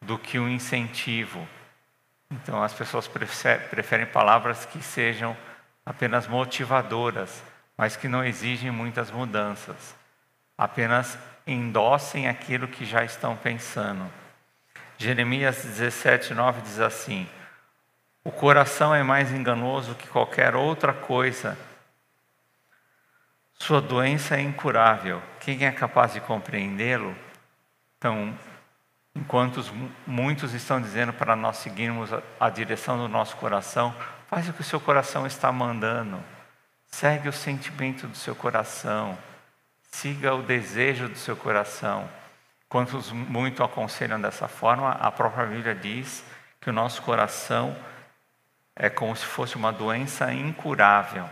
do 0.00 0.18
que 0.18 0.38
um 0.38 0.48
incentivo. 0.48 1.46
Então 2.30 2.62
as 2.62 2.72
pessoas 2.72 3.08
preferem 3.08 4.06
palavras 4.06 4.64
que 4.64 4.82
sejam 4.82 5.36
apenas 5.90 6.28
motivadoras, 6.28 7.42
mas 7.76 7.96
que 7.96 8.06
não 8.06 8.24
exigem 8.24 8.70
muitas 8.70 9.10
mudanças. 9.10 9.96
Apenas 10.56 11.18
endossem 11.44 12.28
aquilo 12.28 12.68
que 12.68 12.84
já 12.84 13.02
estão 13.02 13.36
pensando. 13.36 14.08
Jeremias 14.96 15.64
17, 15.64 16.32
9 16.32 16.60
diz 16.62 16.78
assim: 16.78 17.28
O 18.22 18.30
coração 18.30 18.94
é 18.94 19.02
mais 19.02 19.32
enganoso 19.32 19.96
que 19.96 20.06
qualquer 20.06 20.54
outra 20.54 20.92
coisa. 20.92 21.58
Sua 23.54 23.80
doença 23.80 24.36
é 24.36 24.40
incurável. 24.40 25.20
Quem 25.40 25.66
é 25.66 25.72
capaz 25.72 26.12
de 26.12 26.20
compreendê-lo? 26.20 27.16
Então, 27.98 28.32
enquanto 29.14 29.60
muitos 30.06 30.54
estão 30.54 30.80
dizendo 30.80 31.12
para 31.12 31.34
nós 31.34 31.56
seguirmos 31.56 32.10
a, 32.38 32.48
direção 32.48 32.96
do 32.96 33.08
nosso 33.08 33.36
coração, 33.36 33.92
faz 34.30 34.48
o 34.48 34.52
que 34.52 34.60
o 34.60 34.64
seu 34.64 34.80
coração 34.80 35.26
está 35.26 35.50
mandando. 35.50 36.22
Segue 36.86 37.28
o 37.28 37.32
sentimento 37.32 38.06
do 38.06 38.16
seu 38.16 38.34
coração. 38.34 39.18
Siga 39.90 40.32
o 40.32 40.42
desejo 40.42 41.08
do 41.08 41.18
seu 41.18 41.36
coração. 41.36 42.08
Quantos 42.68 43.10
muito 43.10 43.64
aconselham 43.64 44.20
dessa 44.20 44.46
forma, 44.46 44.92
a 44.92 45.10
própria 45.10 45.46
Bíblia 45.46 45.74
diz 45.74 46.24
que 46.60 46.70
o 46.70 46.72
nosso 46.72 47.02
coração 47.02 47.76
é 48.76 48.88
como 48.88 49.16
se 49.16 49.26
fosse 49.26 49.56
uma 49.56 49.72
doença 49.72 50.32
incurável. 50.32 51.28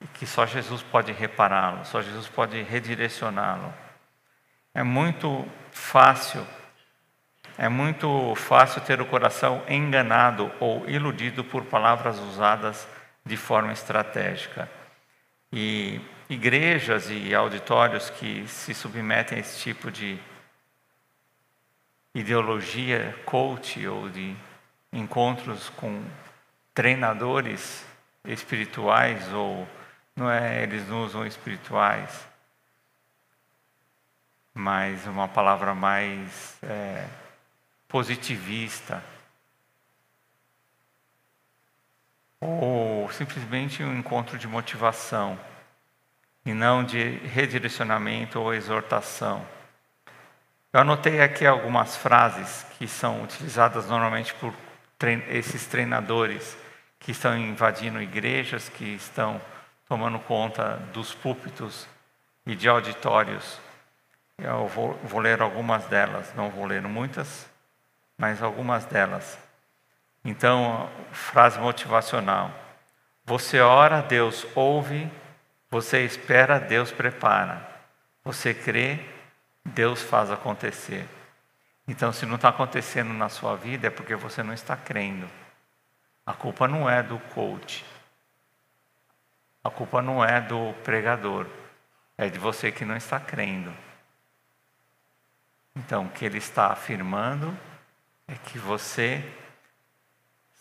E 0.00 0.06
que 0.08 0.26
só 0.26 0.44
Jesus 0.46 0.82
pode 0.82 1.12
repará-lo, 1.12 1.84
só 1.84 2.02
Jesus 2.02 2.26
pode 2.26 2.60
redirecioná-lo. 2.62 3.72
É 4.74 4.82
muito 4.82 5.46
fácil, 5.70 6.44
é 7.58 7.68
muito 7.68 8.36
fácil 8.36 8.80
ter 8.82 9.00
o 9.00 9.06
coração 9.06 9.64
enganado 9.68 10.48
ou 10.60 10.88
iludido 10.88 11.42
por 11.42 11.64
palavras 11.64 12.16
usadas 12.20 12.86
de 13.26 13.36
forma 13.36 13.72
estratégica. 13.72 14.70
E 15.52 16.00
igrejas 16.30 17.10
e 17.10 17.34
auditórios 17.34 18.10
que 18.10 18.46
se 18.46 18.72
submetem 18.72 19.38
a 19.38 19.40
esse 19.40 19.58
tipo 19.58 19.90
de 19.90 20.20
ideologia 22.14 23.18
coach 23.24 23.84
ou 23.88 24.08
de 24.08 24.36
encontros 24.92 25.68
com 25.70 26.04
treinadores 26.72 27.84
espirituais 28.24 29.32
ou 29.32 29.66
não 30.14 30.30
é 30.30 30.62
eles 30.62 30.86
não 30.88 31.04
usam 31.04 31.26
espirituais, 31.26 32.28
mas 34.54 35.06
uma 35.06 35.26
palavra 35.26 35.74
mais 35.74 36.56
é, 36.62 37.06
positivista 37.88 39.02
ou 42.40 43.10
simplesmente 43.10 43.82
um 43.82 43.98
encontro 43.98 44.38
de 44.38 44.46
motivação 44.46 45.38
e 46.44 46.52
não 46.54 46.84
de 46.84 47.16
redirecionamento 47.18 48.38
ou 48.40 48.54
exortação. 48.54 49.44
Eu 50.72 50.80
anotei 50.80 51.20
aqui 51.20 51.46
algumas 51.46 51.96
frases 51.96 52.64
que 52.78 52.86
são 52.86 53.22
utilizadas 53.22 53.88
normalmente 53.88 54.34
por 54.34 54.54
esses 55.30 55.66
treinadores 55.66 56.56
que 57.00 57.12
estão 57.12 57.36
invadindo 57.36 58.02
igrejas, 58.02 58.68
que 58.68 58.84
estão 58.84 59.40
tomando 59.88 60.18
conta 60.18 60.76
dos 60.92 61.14
púlpitos 61.14 61.88
e 62.44 62.54
de 62.54 62.68
auditórios. 62.68 63.58
Eu 64.36 64.68
vou, 64.68 64.94
vou 65.04 65.20
ler 65.20 65.40
algumas 65.40 65.86
delas, 65.86 66.32
não 66.34 66.50
vou 66.50 66.66
ler 66.66 66.82
muitas, 66.82 67.48
mas 68.18 68.42
algumas 68.42 68.84
delas. 68.84 69.38
Então, 70.24 70.90
frase 71.12 71.58
motivacional. 71.60 72.52
Você 73.24 73.60
ora, 73.60 74.02
Deus 74.02 74.44
ouve, 74.56 75.10
você 75.70 76.04
espera, 76.04 76.58
Deus 76.58 76.90
prepara. 76.90 77.66
Você 78.24 78.52
crê, 78.52 78.98
Deus 79.64 80.02
faz 80.02 80.30
acontecer. 80.30 81.06
Então, 81.86 82.12
se 82.12 82.26
não 82.26 82.34
está 82.34 82.48
acontecendo 82.48 83.14
na 83.14 83.28
sua 83.28 83.56
vida, 83.56 83.86
é 83.86 83.90
porque 83.90 84.14
você 84.16 84.42
não 84.42 84.52
está 84.52 84.76
crendo. 84.76 85.28
A 86.26 86.34
culpa 86.34 86.66
não 86.66 86.90
é 86.90 87.02
do 87.02 87.18
coach. 87.34 87.84
A 89.62 89.70
culpa 89.70 90.02
não 90.02 90.22
é 90.22 90.40
do 90.40 90.74
pregador. 90.84 91.46
É 92.18 92.28
de 92.28 92.38
você 92.38 92.72
que 92.72 92.84
não 92.84 92.96
está 92.96 93.20
crendo. 93.20 93.72
Então, 95.76 96.06
o 96.06 96.10
que 96.10 96.24
ele 96.24 96.38
está 96.38 96.72
afirmando 96.72 97.56
é 98.28 98.34
que 98.34 98.58
você, 98.58 99.24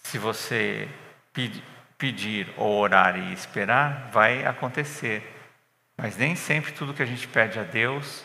se 0.03 0.17
você 0.17 0.87
pedir 1.97 2.51
ou 2.55 2.79
orar 2.79 3.17
e 3.17 3.33
esperar, 3.33 4.09
vai 4.11 4.45
acontecer. 4.45 5.35
Mas 5.97 6.15
nem 6.15 6.35
sempre 6.35 6.71
tudo 6.71 6.93
que 6.93 7.03
a 7.03 7.07
gente 7.07 7.27
pede 7.27 7.59
a 7.59 7.63
Deus 7.63 8.23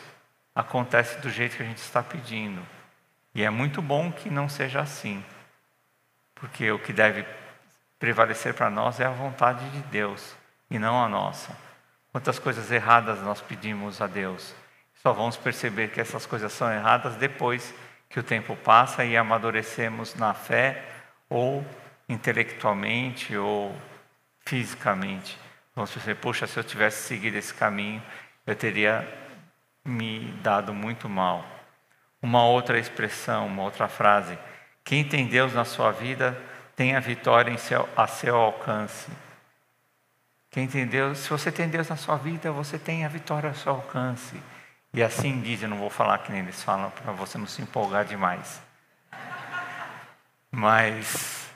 acontece 0.55 1.19
do 1.19 1.29
jeito 1.29 1.57
que 1.57 1.63
a 1.63 1.65
gente 1.65 1.79
está 1.79 2.01
pedindo. 2.01 2.65
E 3.35 3.43
é 3.43 3.49
muito 3.49 3.81
bom 3.81 4.11
que 4.11 4.29
não 4.29 4.47
seja 4.47 4.79
assim, 4.79 5.23
porque 6.35 6.71
o 6.71 6.79
que 6.79 6.93
deve 6.93 7.25
prevalecer 7.99 8.53
para 8.53 8.69
nós 8.69 8.99
é 8.99 9.05
a 9.05 9.11
vontade 9.11 9.67
de 9.71 9.79
Deus 9.83 10.35
e 10.69 10.77
não 10.77 11.03
a 11.03 11.09
nossa. 11.09 11.55
Quantas 12.11 12.37
coisas 12.37 12.71
erradas 12.71 13.21
nós 13.21 13.41
pedimos 13.41 13.99
a 14.01 14.07
Deus? 14.07 14.53
Só 15.01 15.11
vamos 15.11 15.35
perceber 15.35 15.89
que 15.89 15.99
essas 15.99 16.25
coisas 16.27 16.53
são 16.53 16.71
erradas 16.71 17.15
depois 17.15 17.73
que 18.13 18.19
o 18.19 18.23
tempo 18.23 18.55
passa 18.55 19.03
e 19.03 19.17
amadurecemos 19.17 20.13
na 20.13 20.35
fé 20.35 20.83
ou 21.27 21.65
intelectualmente 22.07 23.35
ou 23.35 23.75
fisicamente. 24.45 25.35
Vamos 25.75 25.89
perceber, 25.89 26.19
puxa, 26.21 26.45
se 26.45 26.55
eu 26.55 26.63
tivesse 26.63 27.07
seguido 27.07 27.39
esse 27.39 27.51
caminho, 27.51 28.03
eu 28.45 28.55
teria 28.55 29.11
me 29.83 30.31
dado 30.43 30.75
muito 30.75 31.09
mal. 31.09 31.43
Uma 32.21 32.45
outra 32.45 32.77
expressão, 32.77 33.47
uma 33.47 33.63
outra 33.63 33.87
frase. 33.87 34.37
Quem 34.83 35.03
tem 35.03 35.25
Deus 35.25 35.51
na 35.51 35.65
sua 35.65 35.91
vida 35.91 36.39
tem 36.75 36.95
a 36.95 36.99
vitória 36.99 37.57
seu, 37.57 37.89
a 37.97 38.05
seu 38.05 38.35
alcance. 38.35 39.09
Quem 40.51 40.67
tem 40.67 40.85
Deus, 40.85 41.17
se 41.17 41.31
você 41.31 41.51
tem 41.51 41.67
Deus 41.67 41.89
na 41.89 41.95
sua 41.95 42.17
vida, 42.17 42.51
você 42.51 42.77
tem 42.77 43.05
a 43.05 43.09
vitória 43.09 43.49
ao 43.49 43.55
seu 43.55 43.71
alcance. 43.71 44.39
E 44.93 45.01
assim 45.01 45.41
diz, 45.41 45.63
eu 45.63 45.69
não 45.69 45.77
vou 45.77 45.89
falar 45.89 46.19
que 46.19 46.31
nem 46.31 46.41
eles 46.41 46.61
falam, 46.61 46.91
para 46.91 47.11
você 47.11 47.37
não 47.37 47.47
se 47.47 47.61
empolgar 47.61 48.05
demais. 48.05 48.61
Mas 50.51 51.49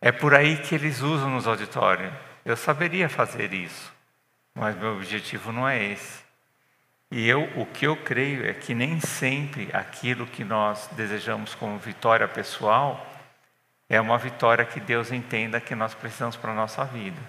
é 0.00 0.10
por 0.10 0.34
aí 0.34 0.56
que 0.56 0.74
eles 0.74 1.02
usam 1.02 1.28
nos 1.28 1.46
auditórios. 1.46 2.12
Eu 2.44 2.56
saberia 2.56 3.08
fazer 3.08 3.52
isso, 3.52 3.92
mas 4.54 4.76
meu 4.76 4.94
objetivo 4.94 5.52
não 5.52 5.68
é 5.68 5.82
esse. 5.82 6.24
E 7.10 7.28
eu, 7.28 7.42
o 7.56 7.66
que 7.66 7.86
eu 7.86 7.96
creio 7.96 8.46
é 8.46 8.54
que 8.54 8.74
nem 8.74 8.98
sempre 8.98 9.68
aquilo 9.72 10.26
que 10.26 10.42
nós 10.42 10.88
desejamos 10.92 11.54
como 11.54 11.78
vitória 11.78 12.26
pessoal 12.26 13.06
é 13.88 14.00
uma 14.00 14.18
vitória 14.18 14.64
que 14.64 14.80
Deus 14.80 15.12
entenda 15.12 15.60
que 15.60 15.74
nós 15.74 15.94
precisamos 15.94 16.36
para 16.36 16.52
a 16.52 16.54
nossa 16.54 16.84
vida. 16.84 17.20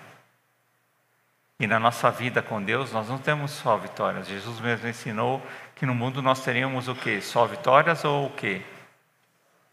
E 1.59 1.67
na 1.67 1.79
nossa 1.79 2.11
vida 2.11 2.41
com 2.41 2.61
Deus, 2.61 2.91
nós 2.91 3.07
não 3.07 3.17
temos 3.17 3.51
só 3.51 3.77
vitórias. 3.77 4.27
Jesus 4.27 4.59
mesmo 4.59 4.87
ensinou 4.87 5.41
que 5.75 5.85
no 5.85 5.95
mundo 5.95 6.21
nós 6.21 6.43
teríamos 6.43 6.87
o 6.87 6.95
quê? 6.95 7.21
Só 7.21 7.45
vitórias 7.45 8.03
ou 8.03 8.27
o 8.27 8.31
quê? 8.31 8.61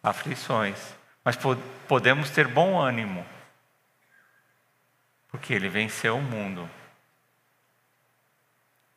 Aflições. 0.02 0.94
Mas 1.24 1.36
podemos 1.88 2.30
ter 2.30 2.46
bom 2.48 2.80
ânimo, 2.80 3.24
porque 5.28 5.54
Ele 5.54 5.68
venceu 5.68 6.16
o 6.16 6.22
mundo 6.22 6.68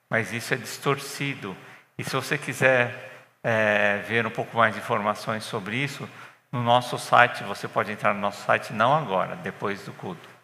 mas 0.09 0.31
isso 0.31 0.53
é 0.53 0.57
distorcido. 0.57 1.55
E 1.97 2.03
se 2.03 2.15
você 2.15 2.37
quiser 2.37 3.27
é, 3.43 3.97
ver 4.07 4.25
um 4.25 4.31
pouco 4.31 4.55
mais 4.55 4.73
de 4.73 4.79
informações 4.79 5.43
sobre 5.43 5.77
isso, 5.77 6.07
no 6.51 6.63
nosso 6.63 6.97
site, 6.97 7.43
você 7.43 7.67
pode 7.67 7.91
entrar 7.91 8.13
no 8.13 8.21
nosso 8.21 8.45
site, 8.45 8.71
não 8.71 8.95
agora, 8.95 9.35
depois 9.35 9.83
do 9.83 9.91
culto. 9.93 10.34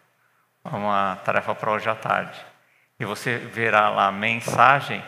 É 0.64 0.68
uma 0.68 1.16
tarefa 1.24 1.54
para 1.54 1.72
hoje 1.72 1.88
à 1.88 1.94
tarde. 1.94 2.38
E 2.98 3.04
você 3.04 3.38
verá 3.38 3.88
lá 3.90 4.06
a 4.06 4.12
mensagem 4.12 5.02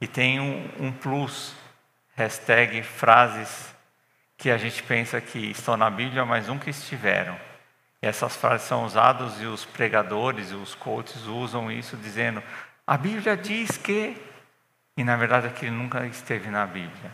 e 0.00 0.06
tem 0.06 0.38
um, 0.38 0.70
um 0.78 0.92
plus, 0.92 1.54
hashtag 2.14 2.82
frases 2.82 3.74
que 4.36 4.50
a 4.50 4.58
gente 4.58 4.82
pensa 4.82 5.20
que 5.20 5.50
estão 5.50 5.76
na 5.76 5.90
Bíblia, 5.90 6.24
mas 6.24 6.46
nunca 6.46 6.70
estiveram. 6.70 7.38
E 8.00 8.06
essas 8.06 8.36
frases 8.36 8.66
são 8.66 8.84
usadas 8.84 9.40
e 9.40 9.46
os 9.46 9.64
pregadores 9.64 10.50
e 10.50 10.54
os 10.54 10.74
coaches 10.74 11.24
usam 11.26 11.70
isso 11.70 11.96
dizendo: 11.96 12.42
a 12.86 12.96
Bíblia 12.96 13.36
diz 13.36 13.76
que, 13.76 14.16
e 14.96 15.02
na 15.02 15.16
verdade 15.16 15.48
aquilo 15.48 15.76
nunca 15.76 16.06
esteve 16.06 16.48
na 16.48 16.64
Bíblia. 16.64 17.10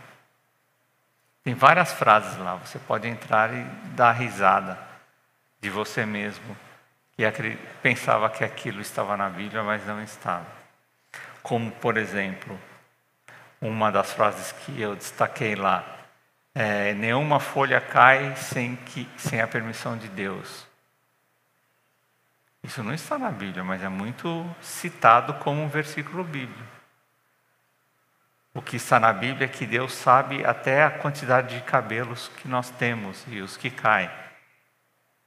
Tem 1.43 1.55
várias 1.55 1.93
frases 1.93 2.39
lá, 2.39 2.57
você 2.57 2.79
pode 2.79 3.07
entrar 3.07 3.53
e 3.53 3.65
dar 3.95 4.13
risada 4.13 4.79
de 5.61 5.71
você 5.71 6.05
mesmo, 6.05 6.57
que 7.17 7.57
pensava 7.83 8.29
que 8.29 8.45
aquilo 8.45 8.81
estava 8.81 9.17
na 9.17 9.29
Bíblia, 9.29 9.63
mas 9.63 9.87
não 9.87 10.03
estava. 10.03 10.47
Como, 11.43 11.71
por 11.73 11.97
exemplo, 11.97 12.59
uma 13.61 13.91
das 13.91 14.13
frases 14.13 14.53
que 14.53 14.81
eu 14.81 14.97
destaquei 14.97 15.55
lá, 15.55 15.85
é, 16.55 16.93
nenhuma 16.95 17.41
folha 17.41 17.81
cai 17.81 18.35
sem, 18.37 18.77
que, 18.77 19.09
sem 19.17 19.41
a 19.41 19.47
permissão 19.47 19.97
de 19.97 20.09
Deus. 20.09 20.67
Isso 22.63 22.83
não 22.83 22.95
está 22.95 23.19
na 23.19 23.31
Bíblia, 23.31 23.63
mas 23.63 23.83
é 23.83 23.89
muito 23.89 24.45
citado 24.61 25.35
como 25.35 25.63
um 25.63 25.69
versículo 25.69 26.25
bíblico. 26.25 26.75
O 28.55 28.63
que 28.63 28.77
está 28.77 29.01
na 29.01 29.13
Bíblia 29.13 29.47
é 29.47 29.49
que 29.49 29.67
Deus 29.67 29.93
sabe 29.93 30.45
até 30.45 30.85
a 30.85 30.91
quantidade 30.91 31.57
de 31.57 31.63
cabelos 31.63 32.31
que 32.37 32.49
nós 32.49 32.71
temos 32.71 33.23
e 33.29 33.41
os 33.41 33.57
que 33.57 33.69
caem. 33.69 34.09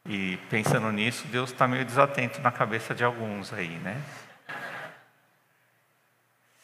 E 0.07 0.37
pensando 0.49 0.89
nisso, 0.91 1.27
Deus 1.27 1.51
está 1.51 1.67
meio 1.67 1.83
desatento 1.83 2.39
na 2.39 2.49
cabeça 2.49 2.95
de 2.95 3.03
alguns 3.03 3.51
aí, 3.51 3.77
né? 3.79 4.01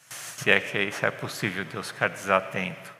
Se 0.08 0.50
é 0.50 0.58
que 0.58 0.78
isso 0.78 1.04
é 1.04 1.10
possível, 1.10 1.64
Deus 1.64 1.90
ficar 1.90 2.08
desatento. 2.08 2.92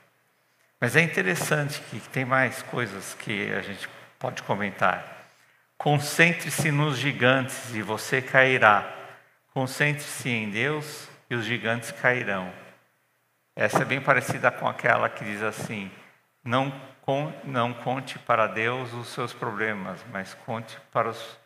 Mas 0.79 0.95
é 0.95 1.01
interessante 1.01 1.81
que 1.89 1.99
tem 2.09 2.25
mais 2.25 2.61
coisas 2.61 3.15
que 3.15 3.51
a 3.53 3.61
gente 3.61 3.89
pode 4.19 4.43
comentar. 4.43 5.25
Concentre-se 5.77 6.71
nos 6.71 6.97
gigantes 6.97 7.73
e 7.73 7.81
você 7.81 8.21
cairá. 8.21 8.87
Concentre-se 9.51 10.29
em 10.29 10.49
Deus 10.51 11.09
e 11.27 11.35
os 11.35 11.45
gigantes 11.45 11.91
cairão. 11.91 12.53
Essa 13.55 13.81
é 13.81 13.85
bem 13.85 14.01
parecida 14.01 14.51
com 14.51 14.67
aquela 14.67 15.09
que 15.09 15.23
diz 15.23 15.41
assim: 15.41 15.91
não, 16.43 16.71
não 17.43 17.73
conte 17.73 18.17
para 18.19 18.47
Deus 18.47 18.91
os 18.93 19.09
seus 19.09 19.33
problemas, 19.33 20.03
mas 20.11 20.33
conte 20.33 20.79
para 20.91 21.09
os 21.09 21.39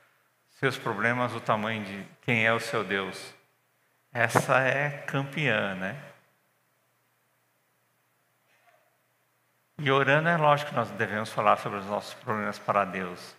seus 0.52 0.78
problemas 0.78 1.34
o 1.34 1.41
tamanho 1.41 1.84
de 1.84 2.06
quem 2.22 2.45
é 2.45 2.54
o 2.54 2.60
seu 2.60 2.84
Deus. 2.84 3.34
Essa 4.12 4.60
é 4.60 4.89
campeã, 4.89 5.76
né? 5.76 6.02
E 9.78 9.89
orando 9.91 10.28
é 10.28 10.36
lógico 10.36 10.72
que 10.72 10.76
nós 10.76 10.91
devemos 10.91 11.32
falar 11.32 11.58
sobre 11.58 11.80
os 11.80 11.86
nossos 11.86 12.13
problemas 12.13 12.60
para 12.60 12.84
Deus. 12.84 13.36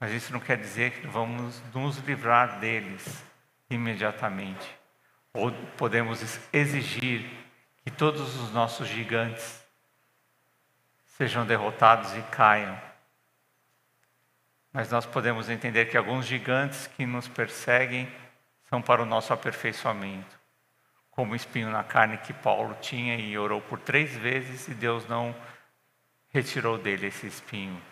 Mas 0.00 0.10
isso 0.12 0.32
não 0.32 0.40
quer 0.40 0.56
dizer 0.56 0.92
que 0.92 1.06
vamos 1.06 1.62
nos 1.74 1.98
livrar 1.98 2.58
deles 2.58 3.22
imediatamente. 3.68 4.68
Ou 5.34 5.52
podemos 5.76 6.40
exigir 6.52 7.30
que 7.84 7.90
todos 7.90 8.40
os 8.40 8.52
nossos 8.52 8.88
gigantes 8.88 9.61
sejam 11.16 11.46
derrotados 11.46 12.14
e 12.16 12.22
caiam. 12.22 12.80
mas 14.72 14.90
nós 14.90 15.04
podemos 15.04 15.50
entender 15.50 15.86
que 15.86 15.98
alguns 15.98 16.24
gigantes 16.24 16.86
que 16.86 17.04
nos 17.04 17.28
perseguem 17.28 18.10
são 18.70 18.80
para 18.80 19.02
o 19.02 19.06
nosso 19.06 19.30
aperfeiçoamento. 19.30 20.40
Como 21.10 21.32
o 21.32 21.36
espinho 21.36 21.70
na 21.70 21.84
carne 21.84 22.16
que 22.16 22.32
Paulo 22.32 22.74
tinha 22.80 23.16
e 23.16 23.36
orou 23.36 23.60
por 23.60 23.78
três 23.78 24.16
vezes 24.16 24.68
e 24.68 24.74
Deus 24.74 25.06
não 25.06 25.36
retirou 26.30 26.78
dele 26.78 27.08
esse 27.08 27.26
espinho. 27.26 27.82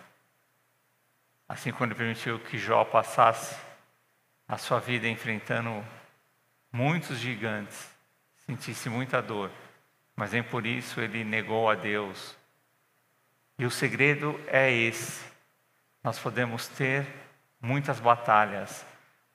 Assim, 1.46 1.70
quando 1.70 1.94
permitiu 1.94 2.38
que 2.38 2.56
Jó 2.56 2.82
passasse 2.82 3.54
a 4.48 4.56
sua 4.56 4.80
vida 4.80 5.06
enfrentando 5.06 5.84
muitos 6.72 7.18
gigantes, 7.18 7.94
sentisse 8.46 8.88
muita 8.88 9.20
dor, 9.20 9.50
mas 10.16 10.32
nem 10.32 10.42
por 10.42 10.64
isso 10.64 10.98
ele 10.98 11.24
negou 11.24 11.68
a 11.68 11.74
Deus. 11.74 12.39
E 13.60 13.66
o 13.66 13.70
segredo 13.70 14.40
é 14.46 14.72
esse: 14.72 15.22
nós 16.02 16.18
podemos 16.18 16.66
ter 16.66 17.06
muitas 17.60 18.00
batalhas, 18.00 18.86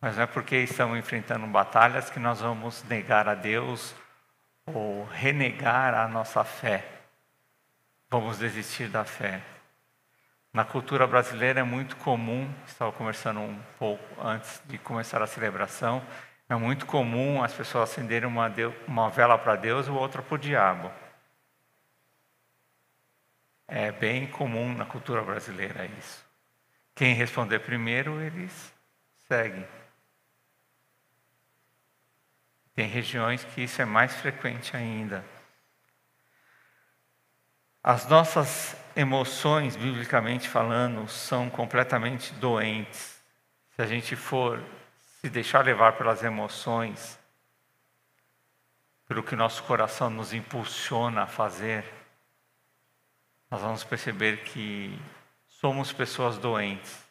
mas 0.02 0.16
não 0.16 0.24
é 0.24 0.26
porque 0.26 0.56
estamos 0.56 0.98
enfrentando 0.98 1.46
batalhas 1.46 2.10
que 2.10 2.18
nós 2.18 2.42
vamos 2.42 2.84
negar 2.86 3.30
a 3.30 3.36
Deus 3.36 3.94
ou 4.66 5.06
renegar 5.06 5.94
a 5.94 6.08
nossa 6.08 6.44
fé. 6.44 6.84
Vamos 8.10 8.40
desistir 8.40 8.88
da 8.88 9.06
fé. 9.06 9.44
Na 10.52 10.66
cultura 10.66 11.06
brasileira 11.06 11.60
é 11.60 11.64
muito 11.64 11.96
comum, 11.98 12.52
estava 12.66 12.92
conversando 12.92 13.42
um 13.42 13.60
pouco 13.78 14.04
antes 14.20 14.60
de 14.66 14.80
começar 14.80 15.22
a 15.22 15.28
celebração, 15.28 16.02
é 16.50 16.56
muito 16.56 16.88
comum 16.88 17.44
as 17.44 17.54
pessoas 17.54 17.92
acenderem 17.92 18.28
uma, 18.28 18.52
uma 18.88 19.08
vela 19.08 19.38
para 19.38 19.56
Deus 19.56 19.86
e 19.86 19.92
outra 19.92 20.24
para 20.24 20.34
o 20.34 20.40
diabo. 20.40 21.05
É 23.68 23.92
bem 23.92 24.28
comum 24.28 24.74
na 24.74 24.86
cultura 24.86 25.22
brasileira 25.22 25.86
isso. 25.86 26.24
Quem 26.94 27.14
responder 27.14 27.60
primeiro, 27.60 28.22
eles 28.22 28.74
seguem. 29.28 29.68
Tem 32.74 32.88
regiões 32.88 33.44
que 33.44 33.62
isso 33.62 33.82
é 33.82 33.86
mais 33.86 34.14
frequente 34.16 34.76
ainda. 34.76 35.26
As 37.82 38.08
nossas 38.08 38.76
emoções, 38.96 39.76
biblicamente 39.76 40.50
falando, 40.50 41.08
são 41.08 41.50
completamente 41.50 42.34
doentes. 42.34 43.22
Se 43.76 43.82
a 43.82 43.86
gente 43.86 44.16
for 44.16 44.64
se 45.22 45.30
deixar 45.30 45.64
levar 45.64 45.94
pelas 45.94 46.24
emoções, 46.24 47.20
pelo 49.08 49.24
que 49.24 49.36
nosso 49.36 49.64
coração 49.64 50.10
nos 50.10 50.34
impulsiona 50.34 51.24
a 51.24 51.28
fazer, 51.28 51.86
nós 53.50 53.62
vamos 53.62 53.84
perceber 53.84 54.44
que 54.44 54.98
somos 55.48 55.92
pessoas 55.92 56.38
doentes. 56.38 57.04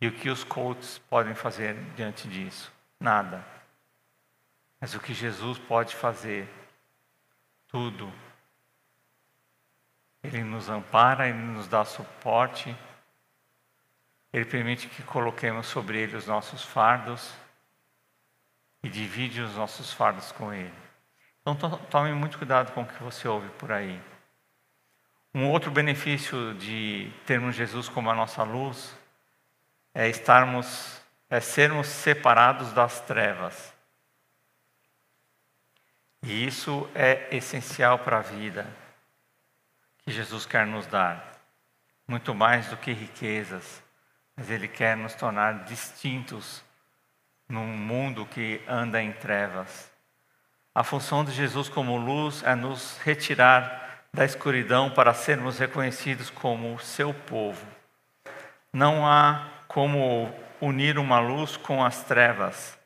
E 0.00 0.08
o 0.08 0.12
que 0.12 0.28
os 0.28 0.42
coaches 0.42 0.98
podem 1.08 1.34
fazer 1.34 1.74
diante 1.94 2.26
disso? 2.26 2.72
Nada. 2.98 3.44
Mas 4.80 4.94
o 4.94 5.00
que 5.00 5.14
Jesus 5.14 5.58
pode 5.58 5.94
fazer? 5.94 6.48
Tudo. 7.68 8.12
Ele 10.22 10.42
nos 10.42 10.68
ampara, 10.68 11.28
ele 11.28 11.38
nos 11.38 11.68
dá 11.68 11.84
suporte, 11.84 12.76
ele 14.32 14.44
permite 14.44 14.88
que 14.88 15.02
coloquemos 15.02 15.66
sobre 15.66 15.98
ele 15.98 16.16
os 16.16 16.26
nossos 16.26 16.62
fardos 16.62 17.32
e 18.82 18.88
divide 18.88 19.40
os 19.40 19.54
nossos 19.54 19.92
fardos 19.92 20.32
com 20.32 20.52
ele. 20.52 20.74
Então 21.40 21.56
tome 21.90 22.12
muito 22.12 22.38
cuidado 22.38 22.72
com 22.72 22.82
o 22.82 22.86
que 22.86 23.02
você 23.02 23.28
ouve 23.28 23.48
por 23.50 23.70
aí. 23.70 24.00
Um 25.34 25.48
outro 25.48 25.70
benefício 25.70 26.52
de 26.54 27.10
termos 27.24 27.54
Jesus 27.54 27.88
como 27.88 28.10
a 28.10 28.14
nossa 28.14 28.42
luz 28.42 28.94
é 29.94 30.06
estarmos, 30.08 31.00
é 31.30 31.40
sermos 31.40 31.86
separados 31.86 32.72
das 32.74 33.00
trevas. 33.00 33.72
E 36.22 36.46
isso 36.46 36.88
é 36.94 37.34
essencial 37.34 37.98
para 37.98 38.18
a 38.18 38.22
vida 38.22 38.66
que 40.04 40.12
Jesus 40.12 40.44
quer 40.44 40.66
nos 40.66 40.86
dar. 40.86 41.40
Muito 42.06 42.34
mais 42.34 42.68
do 42.68 42.76
que 42.76 42.92
riquezas, 42.92 43.82
mas 44.36 44.50
Ele 44.50 44.68
quer 44.68 44.96
nos 44.96 45.14
tornar 45.14 45.64
distintos 45.64 46.62
num 47.48 47.66
mundo 47.66 48.26
que 48.26 48.62
anda 48.68 49.02
em 49.02 49.12
trevas. 49.12 49.90
A 50.74 50.84
função 50.84 51.24
de 51.24 51.32
Jesus 51.32 51.68
como 51.70 51.96
luz 51.96 52.42
é 52.42 52.54
nos 52.54 52.98
retirar 52.98 53.81
da 54.14 54.24
escuridão 54.26 54.90
para 54.90 55.14
sermos 55.14 55.58
reconhecidos 55.58 56.28
como 56.28 56.78
seu 56.78 57.14
povo. 57.14 57.66
Não 58.72 59.06
há 59.06 59.48
como 59.66 60.32
unir 60.60 60.98
uma 60.98 61.18
luz 61.18 61.56
com 61.56 61.82
as 61.82 62.04
trevas. 62.04 62.78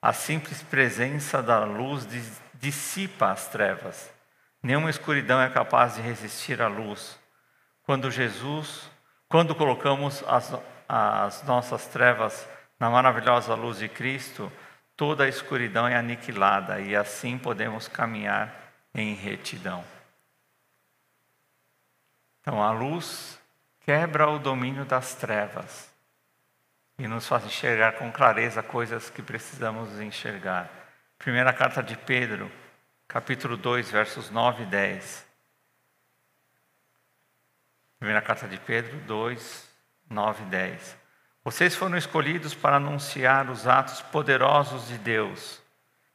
A 0.00 0.12
simples 0.12 0.62
presença 0.62 1.42
da 1.42 1.64
luz 1.64 2.08
dissipa 2.54 3.30
as 3.30 3.48
trevas. 3.48 4.10
Nenhuma 4.62 4.88
escuridão 4.88 5.40
é 5.40 5.50
capaz 5.50 5.96
de 5.96 6.00
resistir 6.00 6.62
à 6.62 6.68
luz. 6.68 7.18
Quando 7.84 8.10
Jesus, 8.10 8.90
quando 9.28 9.54
colocamos 9.54 10.24
as, 10.26 10.54
as 10.88 11.42
nossas 11.42 11.86
trevas 11.86 12.48
na 12.80 12.88
maravilhosa 12.88 13.54
luz 13.54 13.78
de 13.78 13.88
Cristo, 13.88 14.50
toda 14.96 15.24
a 15.24 15.28
escuridão 15.28 15.86
é 15.86 15.94
aniquilada 15.94 16.80
e 16.80 16.96
assim 16.96 17.36
podemos 17.36 17.86
caminhar 17.86 18.54
em 18.94 19.14
retidão. 19.14 19.93
Então 22.44 22.62
a 22.62 22.70
luz 22.72 23.40
quebra 23.80 24.28
o 24.28 24.38
domínio 24.38 24.84
das 24.84 25.14
trevas 25.14 25.90
e 26.98 27.08
nos 27.08 27.26
faz 27.26 27.42
enxergar 27.46 27.92
com 27.92 28.12
clareza 28.12 28.62
coisas 28.62 29.08
que 29.08 29.22
precisamos 29.22 29.98
enxergar. 29.98 30.70
Primeira 31.18 31.54
carta 31.54 31.82
de 31.82 31.96
Pedro, 31.96 32.52
capítulo 33.08 33.56
2, 33.56 33.90
versos 33.90 34.28
9 34.28 34.64
e 34.64 34.66
10. 34.66 35.26
Primeira 37.98 38.20
carta 38.20 38.46
de 38.46 38.58
Pedro 38.58 38.98
2, 39.06 39.66
9 40.10 40.42
e 40.42 40.46
10. 40.46 40.98
Vocês 41.42 41.74
foram 41.74 41.96
escolhidos 41.96 42.54
para 42.54 42.76
anunciar 42.76 43.48
os 43.48 43.66
atos 43.66 44.02
poderosos 44.02 44.88
de 44.88 44.98
Deus, 44.98 45.62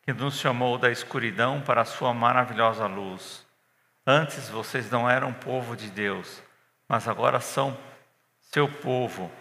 que 0.03 0.13
nos 0.13 0.39
chamou 0.39 0.77
da 0.77 0.91
escuridão 0.91 1.59
para 1.59 1.81
a 1.81 1.85
sua 1.85 2.13
maravilhosa 2.13 2.85
luz. 2.85 3.48
Antes 4.11 4.49
vocês 4.49 4.89
não 4.89 5.07
eram 5.07 5.31
povo 5.31 5.75
de 5.75 5.87
Deus, 5.87 6.41
mas 6.87 7.07
agora 7.07 7.39
são 7.39 7.77
seu 8.41 8.67
povo. 8.67 9.31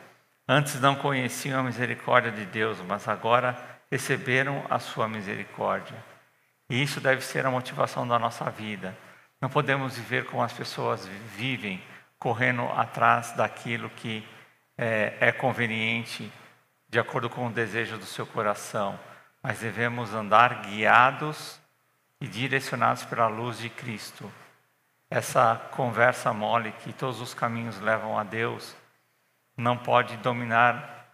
Antes 0.46 0.78
não 0.78 0.94
conheciam 0.94 1.60
a 1.60 1.62
misericórdia 1.62 2.30
de 2.30 2.44
Deus, 2.44 2.78
mas 2.86 3.08
agora 3.08 3.56
receberam 3.90 4.62
a 4.68 4.78
sua 4.78 5.08
misericórdia. 5.08 5.96
E 6.68 6.82
isso 6.82 7.00
deve 7.00 7.22
ser 7.22 7.46
a 7.46 7.50
motivação 7.50 8.06
da 8.06 8.18
nossa 8.18 8.44
vida. 8.50 8.94
Não 9.40 9.48
podemos 9.48 9.96
viver 9.96 10.26
como 10.26 10.42
as 10.42 10.52
pessoas 10.52 11.06
vivem, 11.34 11.82
correndo 12.18 12.64
atrás 12.76 13.32
daquilo 13.32 13.88
que 13.88 14.22
é, 14.76 15.16
é 15.18 15.32
conveniente, 15.32 16.30
de 16.90 16.98
acordo 16.98 17.30
com 17.30 17.46
o 17.46 17.50
desejo 17.50 17.96
do 17.96 18.04
seu 18.04 18.26
coração, 18.26 19.00
mas 19.42 19.60
devemos 19.60 20.12
andar 20.12 20.60
guiados 20.60 21.58
e 22.20 22.28
direcionados 22.28 23.02
pela 23.06 23.28
luz 23.28 23.56
de 23.56 23.70
Cristo 23.70 24.30
essa 25.10 25.56
conversa 25.72 26.32
mole 26.32 26.72
que 26.72 26.92
todos 26.92 27.20
os 27.20 27.32
caminhos 27.32 27.80
levam 27.80 28.18
a 28.18 28.24
Deus 28.24 28.76
não 29.56 29.76
pode 29.76 30.16
dominar 30.18 31.08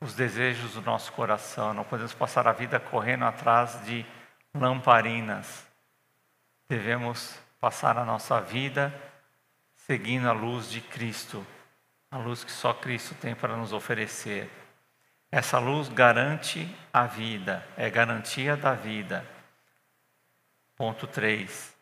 os 0.00 0.14
desejos 0.14 0.74
do 0.74 0.82
nosso 0.82 1.12
coração. 1.12 1.74
Não 1.74 1.84
podemos 1.84 2.14
passar 2.14 2.46
a 2.46 2.52
vida 2.52 2.78
correndo 2.78 3.24
atrás 3.24 3.84
de 3.84 4.06
lamparinas. 4.54 5.66
Devemos 6.68 7.38
passar 7.58 7.98
a 7.98 8.04
nossa 8.04 8.40
vida 8.40 8.94
seguindo 9.74 10.28
a 10.28 10.32
luz 10.32 10.70
de 10.70 10.80
Cristo, 10.80 11.44
a 12.10 12.16
luz 12.16 12.44
que 12.44 12.52
só 12.52 12.72
Cristo 12.72 13.14
tem 13.14 13.34
para 13.34 13.56
nos 13.56 13.72
oferecer. 13.72 14.48
Essa 15.32 15.58
luz 15.58 15.88
garante 15.88 16.68
a 16.92 17.06
vida, 17.06 17.66
é 17.76 17.88
garantia 17.90 18.56
da 18.56 18.74
vida. 18.74 19.24
Ponto 20.76 21.06
3. 21.06 21.79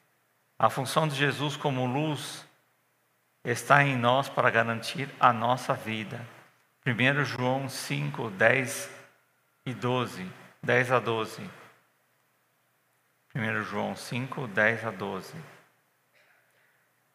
A 0.59 0.69
função 0.69 1.07
de 1.07 1.15
Jesus 1.15 1.57
como 1.57 1.87
luz 1.87 2.45
está 3.45 3.85
em 3.85 3.97
nós 3.97 4.29
para 4.29 4.51
garantir 4.51 5.09
a 5.21 5.33
nossa 5.33 5.73
vida. 5.73 6.27
1 6.85 7.25
João 7.25 7.69
5, 7.69 8.31
10 8.31 8.91
e 9.67 9.73
12. 9.73 10.29
10 10.61 10.91
a 10.91 10.99
12. 10.99 11.51
1 13.35 13.63
João 13.63 13.95
5, 13.95 14.49
10 14.49 14.85
a 14.87 14.91
12. 14.91 15.35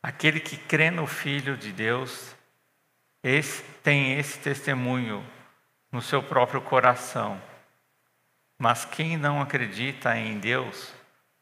Aquele 0.01 0.39
que 0.39 0.55
crê 0.55 0.89
no 0.89 1.05
Filho 1.05 1.57
de 1.57 1.73
Deus 1.73 2.33
esse, 3.21 3.61
tem 3.83 4.17
esse 4.17 4.39
testemunho 4.39 5.25
no 5.91 6.01
seu 6.01 6.23
próprio 6.23 6.61
coração. 6.61 7.41
Mas 8.57 8.85
quem 8.85 9.17
não 9.17 9.41
acredita 9.41 10.17
em 10.17 10.39
Deus 10.39 10.93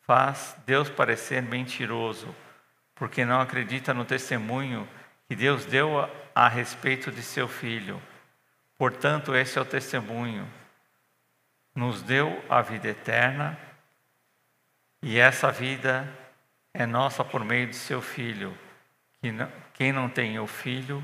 faz 0.02 0.56
Deus 0.66 0.90
parecer 0.90 1.42
mentiroso, 1.42 2.36
porque 2.96 3.26
não 3.26 3.42
acredita 3.42 3.94
no 3.94 4.06
testemunho 4.06 4.88
que 5.28 5.36
Deus 5.36 5.66
deu 5.66 6.10
a, 6.36 6.48
respeito 6.48 7.12
de 7.12 7.22
seu 7.24 7.48
filho. 7.48 8.02
Portanto, 8.78 9.36
esse 9.36 9.58
é 9.58 9.62
o 9.62 9.66
testemunho. 9.66 10.48
Nos 11.74 12.02
deu 12.02 12.44
a 12.50 12.62
vida 12.62 12.90
eterna 12.90 13.58
e 15.02 15.18
essa 15.18 15.52
vida 15.52 16.08
é 16.74 16.86
nossa 16.86 17.24
por 17.24 17.44
meio 17.44 17.68
de 17.68 17.76
seu 17.76 18.02
Filho. 18.02 18.56
Quem 19.74 19.92
não 19.92 20.10
tem 20.10 20.38
o 20.38 20.46
Filho 20.46 21.04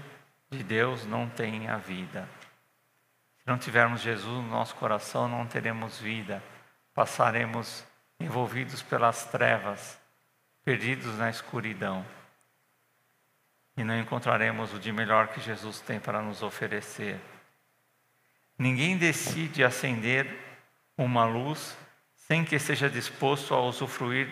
de 0.51 0.63
Deus 0.63 1.05
não 1.05 1.27
tem 1.27 1.67
a 1.67 1.77
vida. 1.77 2.29
Se 3.39 3.47
não 3.47 3.57
tivermos 3.57 4.01
Jesus 4.01 4.35
no 4.43 4.49
nosso 4.49 4.75
coração, 4.75 5.27
não 5.27 5.47
teremos 5.47 5.99
vida. 5.99 6.43
Passaremos 6.93 7.86
envolvidos 8.19 8.81
pelas 8.81 9.25
trevas, 9.25 9.99
perdidos 10.63 11.17
na 11.17 11.29
escuridão. 11.29 12.05
E 13.75 13.83
não 13.83 13.99
encontraremos 13.99 14.73
o 14.73 14.79
de 14.79 14.91
melhor 14.91 15.27
que 15.27 15.39
Jesus 15.39 15.79
tem 15.79 15.99
para 15.99 16.21
nos 16.21 16.41
oferecer. 16.41 17.19
Ninguém 18.57 18.97
decide 18.97 19.63
acender 19.63 20.27
uma 20.97 21.25
luz 21.25 21.77
sem 22.15 22.43
que 22.43 22.55
esteja 22.55 22.89
disposto 22.89 23.53
a 23.53 23.61
usufruir 23.61 24.29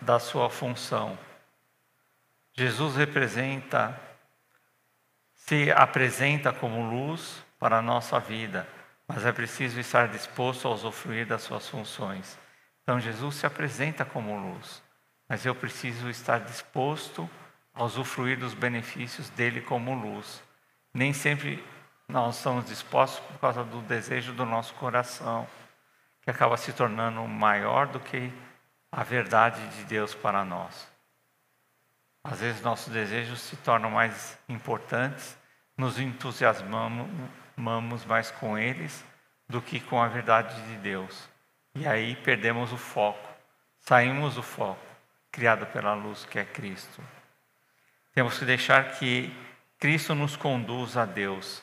da 0.00 0.20
sua 0.20 0.48
função. 0.48 1.18
Jesus 2.54 2.96
representa, 2.96 3.98
se 5.34 5.72
apresenta 5.72 6.52
como 6.52 6.88
luz 6.88 7.42
para 7.58 7.78
a 7.78 7.82
nossa 7.82 8.20
vida, 8.20 8.68
mas 9.06 9.26
é 9.26 9.32
preciso 9.32 9.80
estar 9.80 10.08
disposto 10.08 10.68
a 10.68 10.70
usufruir 10.70 11.26
das 11.26 11.42
suas 11.42 11.68
funções. 11.68 12.38
Então 12.82 13.00
Jesus 13.00 13.36
se 13.36 13.46
apresenta 13.46 14.04
como 14.04 14.36
luz, 14.36 14.82
mas 15.28 15.46
eu 15.46 15.54
preciso 15.54 16.10
estar 16.10 16.40
disposto 16.40 17.28
a 17.72 17.84
usufruir 17.84 18.38
dos 18.38 18.54
benefícios 18.54 19.30
dele 19.30 19.60
como 19.60 19.94
luz. 19.94 20.42
Nem 20.92 21.12
sempre 21.12 21.64
nós 22.08 22.36
estamos 22.36 22.66
dispostos 22.66 23.24
por 23.26 23.38
causa 23.38 23.64
do 23.64 23.80
desejo 23.82 24.32
do 24.32 24.44
nosso 24.44 24.74
coração, 24.74 25.48
que 26.20 26.30
acaba 26.30 26.56
se 26.56 26.72
tornando 26.72 27.26
maior 27.26 27.86
do 27.86 27.98
que 27.98 28.32
a 28.90 29.02
verdade 29.02 29.66
de 29.76 29.84
Deus 29.84 30.14
para 30.14 30.44
nós. 30.44 30.90
Às 32.22 32.40
vezes 32.40 32.60
nossos 32.60 32.92
desejos 32.92 33.40
se 33.40 33.56
tornam 33.56 33.90
mais 33.90 34.38
importantes, 34.48 35.36
nos 35.76 35.98
entusiasmamos 35.98 38.04
mais 38.06 38.30
com 38.32 38.58
eles 38.58 39.02
do 39.48 39.62
que 39.62 39.80
com 39.80 40.00
a 40.00 40.08
verdade 40.08 40.54
de 40.68 40.76
Deus. 40.76 41.28
E 41.74 41.86
aí 41.86 42.16
perdemos 42.16 42.70
o 42.72 42.76
foco, 42.76 43.28
saímos 43.80 44.34
do 44.34 44.42
foco, 44.42 44.84
criado 45.30 45.64
pela 45.66 45.94
luz 45.94 46.26
que 46.26 46.38
é 46.38 46.44
Cristo. 46.44 47.02
Temos 48.14 48.38
que 48.38 48.44
deixar 48.44 48.92
que 48.92 49.34
Cristo 49.78 50.14
nos 50.14 50.36
conduza 50.36 51.02
a 51.02 51.06
Deus 51.06 51.62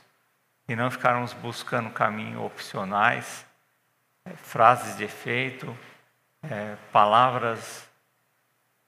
e 0.67 0.75
não 0.75 0.89
ficarmos 0.89 1.31
buscando 1.33 1.91
caminhos 1.91 2.43
opcionais, 2.43 3.45
é, 4.25 4.31
frases 4.31 4.97
de 4.97 5.03
efeito, 5.03 5.77
é, 6.41 6.75
palavras 6.91 7.87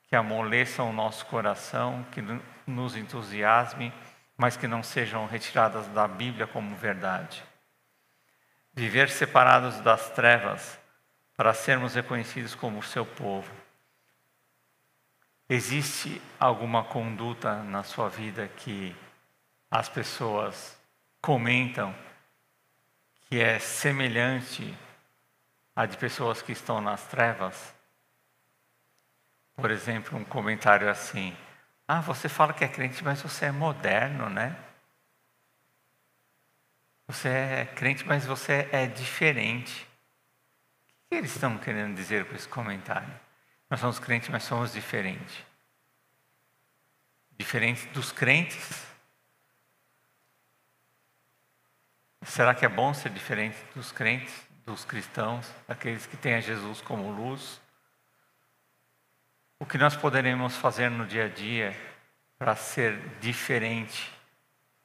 que 0.07 0.15
amoleçam 0.15 0.89
o 0.89 0.93
nosso 0.93 1.25
coração, 1.27 2.03
que 2.11 2.21
nos 2.65 2.95
entusiasmem, 2.95 3.93
mas 4.35 4.57
que 4.57 4.67
não 4.67 4.81
sejam 4.81 5.27
retiradas 5.27 5.87
da 5.89 6.07
Bíblia 6.07 6.47
como 6.47 6.75
verdade. 6.75 7.43
Viver 8.73 9.09
separados 9.09 9.79
das 9.81 10.09
trevas 10.09 10.80
para 11.35 11.53
sermos 11.53 11.95
reconhecidos 11.95 12.55
como 12.55 12.83
seu 12.83 13.05
povo. 13.05 13.51
Existe 15.49 16.21
alguma 16.39 16.83
conduta 16.83 17.63
na 17.63 17.83
sua 17.83 18.07
vida 18.09 18.47
que 18.47 18.95
as 19.69 19.89
pessoas 19.89 20.79
comentam 21.21 21.95
que 23.27 23.39
é 23.39 23.59
semelhante 23.59 24.77
à 25.73 25.85
de 25.85 25.97
pessoas 25.97 26.41
que 26.41 26.51
estão 26.51 26.81
nas 26.81 27.05
trevas. 27.07 27.73
Por 29.55 29.71
exemplo, 29.71 30.17
um 30.17 30.25
comentário 30.25 30.89
assim: 30.89 31.35
Ah, 31.87 32.01
você 32.01 32.27
fala 32.27 32.53
que 32.53 32.65
é 32.65 32.67
crente, 32.67 33.01
mas 33.03 33.21
você 33.21 33.45
é 33.45 33.51
moderno, 33.51 34.29
né? 34.29 34.57
Você 37.07 37.29
é 37.29 37.65
crente, 37.65 38.05
mas 38.05 38.25
você 38.25 38.67
é 38.71 38.85
diferente. 38.87 39.87
Que 41.11 41.15
eles 41.17 41.35
estão 41.35 41.57
querendo 41.57 41.93
dizer 41.93 42.25
com 42.25 42.35
esse 42.35 42.47
comentário? 42.47 43.13
Nós 43.69 43.81
somos 43.81 43.99
crentes, 43.99 44.29
mas 44.29 44.43
somos 44.43 44.71
diferentes. 44.71 45.43
Diferente 47.37 47.85
dos 47.89 48.11
crentes 48.11 48.91
Será 52.23 52.53
que 52.53 52.63
é 52.63 52.69
bom 52.69 52.93
ser 52.93 53.09
diferente 53.09 53.57
dos 53.75 53.91
crentes, 53.91 54.33
dos 54.65 54.85
cristãos, 54.85 55.51
daqueles 55.67 56.05
que 56.05 56.15
têm 56.15 56.35
a 56.35 56.39
Jesus 56.39 56.79
como 56.79 57.11
luz? 57.11 57.59
O 59.59 59.65
que 59.65 59.77
nós 59.77 59.95
poderemos 59.95 60.55
fazer 60.55 60.89
no 60.89 61.05
dia 61.05 61.25
a 61.25 61.27
dia 61.27 61.75
para 62.37 62.55
ser 62.55 62.97
diferente 63.19 64.11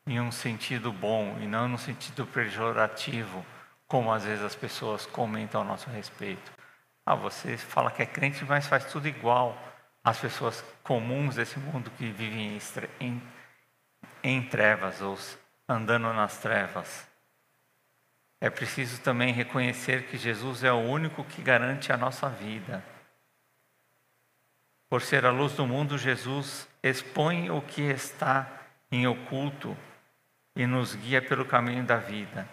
em 0.06 0.18
um 0.18 0.32
sentido 0.32 0.90
bom 0.90 1.38
e 1.38 1.46
não 1.46 1.68
no 1.68 1.78
sentido 1.78 2.26
pejorativo, 2.26 3.44
como 3.86 4.12
às 4.12 4.24
vezes 4.24 4.44
as 4.44 4.54
pessoas 4.54 5.06
comentam 5.06 5.60
a 5.60 5.64
nosso 5.64 5.88
respeito? 5.90 6.52
Ah, 7.04 7.14
você 7.14 7.56
fala 7.56 7.90
que 7.90 8.02
é 8.02 8.06
crente, 8.06 8.44
mas 8.44 8.66
faz 8.66 8.84
tudo 8.86 9.06
igual 9.06 9.56
às 10.02 10.18
pessoas 10.18 10.64
comuns 10.82 11.36
desse 11.36 11.58
mundo 11.58 11.90
que 11.90 12.10
vivem 12.10 12.58
em, 13.00 13.22
em 14.22 14.42
trevas 14.42 15.00
ou 15.00 15.18
andando 15.68 16.12
nas 16.12 16.38
trevas. 16.38 17.06
É 18.40 18.50
preciso 18.50 19.00
também 19.00 19.32
reconhecer 19.32 20.06
que 20.08 20.18
Jesus 20.18 20.62
é 20.62 20.72
o 20.72 20.76
único 20.76 21.24
que 21.24 21.42
garante 21.42 21.92
a 21.92 21.96
nossa 21.96 22.28
vida. 22.28 22.84
Por 24.88 25.02
ser 25.02 25.24
a 25.24 25.30
luz 25.30 25.54
do 25.54 25.66
mundo, 25.66 25.98
Jesus 25.98 26.68
expõe 26.82 27.50
o 27.50 27.60
que 27.60 27.82
está 27.82 28.46
em 28.90 29.06
oculto 29.06 29.76
e 30.54 30.66
nos 30.66 30.94
guia 30.94 31.20
pelo 31.20 31.44
caminho 31.44 31.84
da 31.84 31.96
vida. 31.96 32.48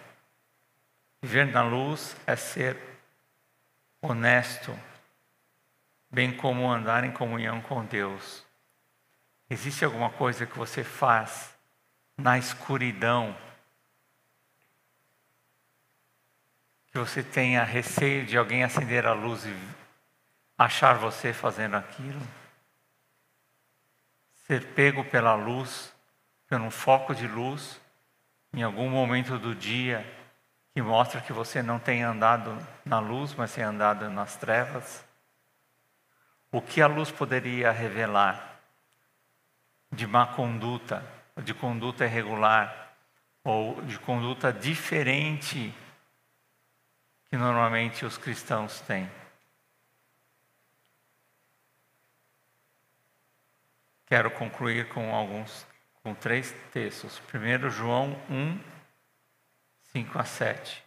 Viver 1.24 1.46
na 1.46 1.62
luz 1.62 2.14
é 2.26 2.36
ser 2.36 2.76
honesto, 4.02 4.78
bem 6.10 6.36
como 6.36 6.70
andar 6.70 7.02
em 7.02 7.12
comunhão 7.12 7.62
com 7.62 7.82
Deus. 7.82 8.44
Existe 9.48 9.86
alguma 9.86 10.10
coisa 10.10 10.44
que 10.44 10.58
você 10.58 10.84
faz 10.84 11.54
na 12.14 12.36
escuridão 12.36 13.34
que 16.92 16.98
você 16.98 17.22
tenha 17.22 17.64
receio 17.64 18.26
de 18.26 18.36
alguém 18.36 18.62
acender 18.62 19.06
a 19.06 19.14
luz 19.14 19.46
e 19.46 19.56
achar 20.58 20.98
você 20.98 21.32
fazendo 21.32 21.74
aquilo. 21.74 22.20
Ser 24.46 24.74
pego 24.74 25.02
pela 25.06 25.34
luz, 25.34 25.90
por 26.46 26.60
um 26.60 26.70
foco 26.70 27.14
de 27.14 27.26
luz, 27.26 27.80
em 28.52 28.62
algum 28.62 28.90
momento 28.90 29.38
do 29.38 29.54
dia, 29.54 30.04
que 30.74 30.82
mostra 30.82 31.20
que 31.20 31.32
você 31.32 31.62
não 31.62 31.78
tem 31.78 32.02
andado 32.02 32.58
na 32.84 32.98
luz, 32.98 33.32
mas 33.34 33.54
tem 33.54 33.62
andado 33.62 34.10
nas 34.10 34.36
trevas. 34.36 35.04
O 36.50 36.60
que 36.60 36.82
a 36.82 36.88
luz 36.88 37.12
poderia 37.12 37.70
revelar 37.70 38.58
de 39.92 40.04
má 40.04 40.26
conduta, 40.26 41.04
de 41.44 41.54
conduta 41.54 42.04
irregular, 42.04 42.92
ou 43.44 43.80
de 43.82 43.96
conduta 44.00 44.52
diferente 44.52 45.72
que 47.30 47.36
normalmente 47.36 48.04
os 48.04 48.18
cristãos 48.18 48.80
têm. 48.80 49.08
Quero 54.06 54.28
concluir 54.32 54.88
com 54.88 55.14
alguns, 55.14 55.64
com 56.02 56.14
três 56.14 56.52
textos. 56.72 57.20
Primeiro, 57.20 57.70
João 57.70 58.20
1, 58.28 58.73
5 59.94 60.18
a 60.18 60.24
7. 60.24 60.84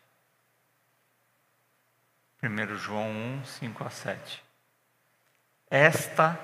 Primeiro 2.37 2.77
João 2.77 3.09
1, 3.09 3.45
5 3.45 3.83
a 3.83 3.89
7. 3.89 4.43
Esta 5.71 6.39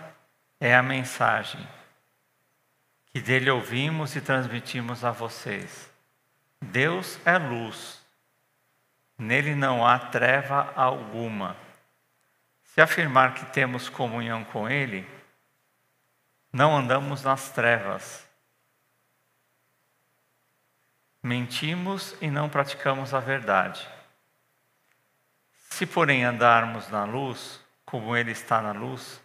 é 0.60 0.76
a 0.76 0.82
mensagem 0.82 1.65
que 3.12 3.21
dele 3.21 3.52
ouvimos 3.52 4.15
e 4.15 4.21
transmitimos 4.21 5.06
a 5.06 5.12
vocês. 5.12 5.91
Deus 6.60 7.19
é 7.23 7.38
luz 7.38 8.04
Nele 9.17 9.56
não 9.56 9.86
há 9.86 9.99
treva 9.99 10.73
alguma. 10.76 11.56
Se 12.63 12.82
afirmar 12.82 13.36
que 13.36 13.45
temos 13.45 13.88
comunhão 13.88 14.43
com 14.43 14.67
Ele, 14.67 15.08
não 16.52 16.76
andamos 16.76 17.23
nas 17.23 17.52
trevas. 17.52 18.28
Mentimos 21.24 22.18
e 22.20 22.30
não 22.30 22.50
praticamos 22.50 23.14
a 23.14 23.20
verdade. 23.22 23.88
Se, 25.70 25.86
porém, 25.86 26.26
andarmos 26.26 26.90
na 26.90 27.06
luz, 27.06 27.62
como 27.86 28.14
Ele 28.14 28.32
está 28.32 28.62
na 28.62 28.74
luz, 28.74 29.24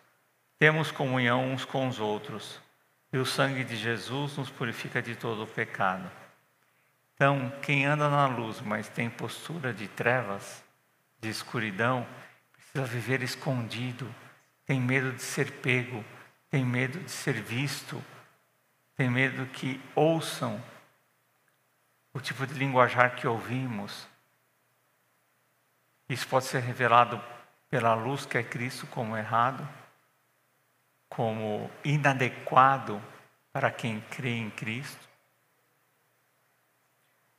temos 0.60 0.92
comunhão 0.92 1.52
uns 1.52 1.64
com 1.64 1.88
os 1.88 1.98
outros, 1.98 2.60
e 3.12 3.18
o 3.18 3.26
sangue 3.26 3.64
de 3.64 3.74
Jesus 3.74 4.36
nos 4.36 4.48
purifica 4.48 5.02
de 5.02 5.16
todo 5.16 5.42
o 5.42 5.46
pecado. 5.48 6.08
Então, 7.14 7.52
quem 7.62 7.84
anda 7.84 8.08
na 8.08 8.28
luz, 8.28 8.60
mas 8.60 8.88
tem 8.88 9.10
postura 9.10 9.74
de 9.74 9.88
trevas, 9.88 10.62
de 11.20 11.28
escuridão, 11.28 12.06
precisa 12.52 12.84
viver 12.84 13.24
escondido, 13.24 14.08
tem 14.64 14.80
medo 14.80 15.10
de 15.12 15.22
ser 15.22 15.50
pego, 15.50 16.04
tem 16.48 16.64
medo 16.64 17.00
de 17.00 17.10
ser 17.10 17.42
visto, 17.42 18.00
tem 18.96 19.10
medo 19.10 19.46
que 19.46 19.80
ouçam 19.96 20.62
o 22.18 22.20
tipo 22.20 22.44
de 22.44 22.54
linguajar 22.54 23.14
que 23.14 23.28
ouvimos. 23.28 24.08
Isso 26.08 26.26
pode 26.26 26.46
ser 26.46 26.58
revelado 26.58 27.22
pela 27.70 27.94
luz 27.94 28.26
que 28.26 28.36
é 28.36 28.42
Cristo 28.42 28.88
como 28.88 29.16
errado, 29.16 29.66
como 31.08 31.70
inadequado 31.84 33.00
para 33.52 33.70
quem 33.70 34.00
crê 34.10 34.30
em 34.30 34.50
Cristo. 34.50 35.08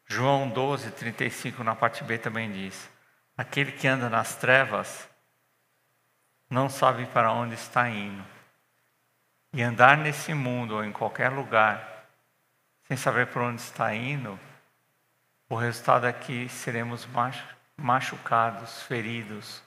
João 0.05 0.49
12, 0.49 0.91
35, 0.91 1.61
na 1.61 1.75
parte 1.75 2.01
B 2.05 2.17
também 2.17 2.49
diz: 2.49 2.89
Aquele 3.35 3.73
que 3.73 3.85
anda 3.85 4.09
nas 4.09 4.35
trevas 4.35 5.09
não 6.49 6.69
sabe 6.69 7.05
para 7.07 7.33
onde 7.33 7.55
está 7.55 7.89
indo. 7.89 8.25
E 9.51 9.61
andar 9.61 9.97
nesse 9.97 10.33
mundo 10.33 10.75
ou 10.75 10.85
em 10.85 10.93
qualquer 10.93 11.33
lugar, 11.33 12.05
sem 12.83 12.95
saber 12.95 13.27
para 13.27 13.43
onde 13.43 13.59
está 13.59 13.93
indo, 13.93 14.39
o 15.49 15.55
resultado 15.55 16.05
é 16.05 16.13
que 16.13 16.47
seremos 16.47 17.07
machucados, 17.75 18.83
feridos, 18.83 19.63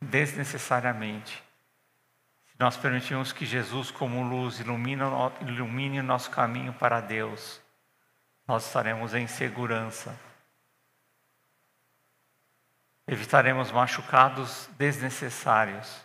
desnecessariamente. 0.00 1.42
Se 2.46 2.54
nós 2.60 2.76
permitirmos 2.76 3.32
que 3.32 3.44
Jesus, 3.44 3.90
como 3.90 4.22
luz, 4.22 4.60
ilumine, 4.60 5.98
o 5.98 6.02
nosso 6.02 6.30
caminho 6.30 6.72
para 6.72 7.00
Deus, 7.00 7.60
nós 8.46 8.64
estaremos 8.64 9.14
em 9.14 9.26
segurança. 9.26 10.16
Evitaremos 13.04 13.72
machucados 13.72 14.70
desnecessários. 14.78 16.04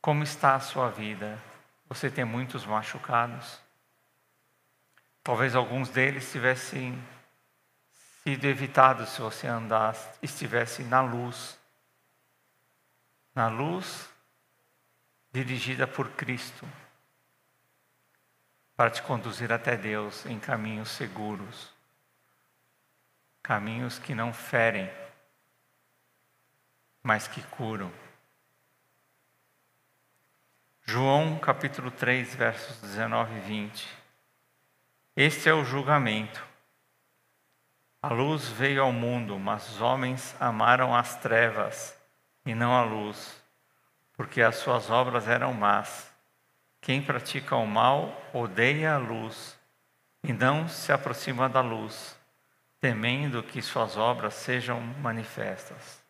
Como 0.00 0.22
está 0.22 0.54
a 0.54 0.60
sua 0.60 0.88
vida? 0.88 1.38
Você 1.86 2.10
tem 2.10 2.24
muitos 2.24 2.64
machucados? 2.64 3.60
Talvez 5.22 5.54
alguns 5.54 5.88
deles 5.90 6.30
tivessem 6.30 7.00
sido 8.22 8.44
evitados 8.46 9.10
se 9.10 9.20
você 9.20 9.46
andasse, 9.46 10.08
estivesse 10.22 10.82
na 10.82 11.00
luz. 11.00 11.58
Na 13.34 13.48
luz 13.48 14.08
dirigida 15.32 15.86
por 15.86 16.10
Cristo 16.10 16.66
para 18.80 18.90
te 18.90 19.02
conduzir 19.02 19.52
até 19.52 19.76
Deus 19.76 20.24
em 20.24 20.40
caminhos 20.40 20.88
seguros, 20.88 21.70
caminhos 23.42 23.98
que 23.98 24.14
não 24.14 24.32
ferem, 24.32 24.90
mas 27.02 27.28
que 27.28 27.42
curam. 27.48 27.92
João 30.82 31.38
capítulo 31.38 31.90
3, 31.90 32.34
versos 32.34 32.80
19 32.80 33.36
e 33.36 33.40
20. 33.40 33.99
Este 35.22 35.50
é 35.50 35.52
o 35.52 35.62
julgamento. 35.62 36.42
A 38.00 38.08
luz 38.08 38.48
veio 38.48 38.82
ao 38.82 38.90
mundo, 38.90 39.38
mas 39.38 39.68
os 39.68 39.82
homens 39.82 40.34
amaram 40.40 40.96
as 40.96 41.14
trevas 41.16 41.94
e 42.46 42.54
não 42.54 42.72
a 42.72 42.82
luz, 42.84 43.38
porque 44.14 44.40
as 44.40 44.56
suas 44.56 44.88
obras 44.88 45.28
eram 45.28 45.52
más. 45.52 46.10
Quem 46.80 47.02
pratica 47.02 47.54
o 47.54 47.66
mal 47.66 48.18
odeia 48.32 48.94
a 48.94 48.96
luz 48.96 49.58
e 50.24 50.32
não 50.32 50.66
se 50.66 50.90
aproxima 50.90 51.50
da 51.50 51.60
luz, 51.60 52.18
temendo 52.80 53.42
que 53.42 53.60
suas 53.60 53.98
obras 53.98 54.32
sejam 54.32 54.80
manifestas. 54.80 56.02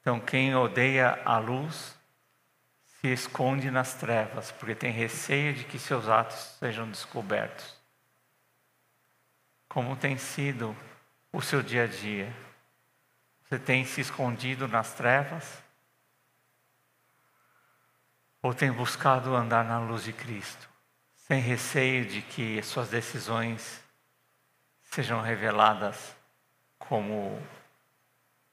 Então, 0.00 0.18
quem 0.18 0.56
odeia 0.56 1.20
a 1.26 1.36
luz 1.36 1.94
se 3.06 3.12
esconde 3.12 3.70
nas 3.70 3.94
trevas, 3.94 4.50
porque 4.50 4.74
tem 4.74 4.90
receio 4.90 5.54
de 5.54 5.62
que 5.62 5.78
seus 5.78 6.08
atos 6.08 6.56
sejam 6.58 6.90
descobertos. 6.90 7.76
Como 9.68 9.94
tem 9.94 10.18
sido 10.18 10.76
o 11.32 11.40
seu 11.40 11.62
dia 11.62 11.84
a 11.84 11.86
dia? 11.86 12.34
Você 13.44 13.60
tem 13.60 13.84
se 13.84 14.00
escondido 14.00 14.66
nas 14.66 14.92
trevas? 14.94 15.62
Ou 18.42 18.52
tem 18.52 18.72
buscado 18.72 19.36
andar 19.36 19.64
na 19.64 19.78
luz 19.78 20.02
de 20.02 20.12
Cristo, 20.12 20.68
sem 21.14 21.40
receio 21.40 22.06
de 22.06 22.22
que 22.22 22.60
suas 22.62 22.88
decisões 22.88 23.80
sejam 24.82 25.20
reveladas 25.20 26.16
como 26.76 27.40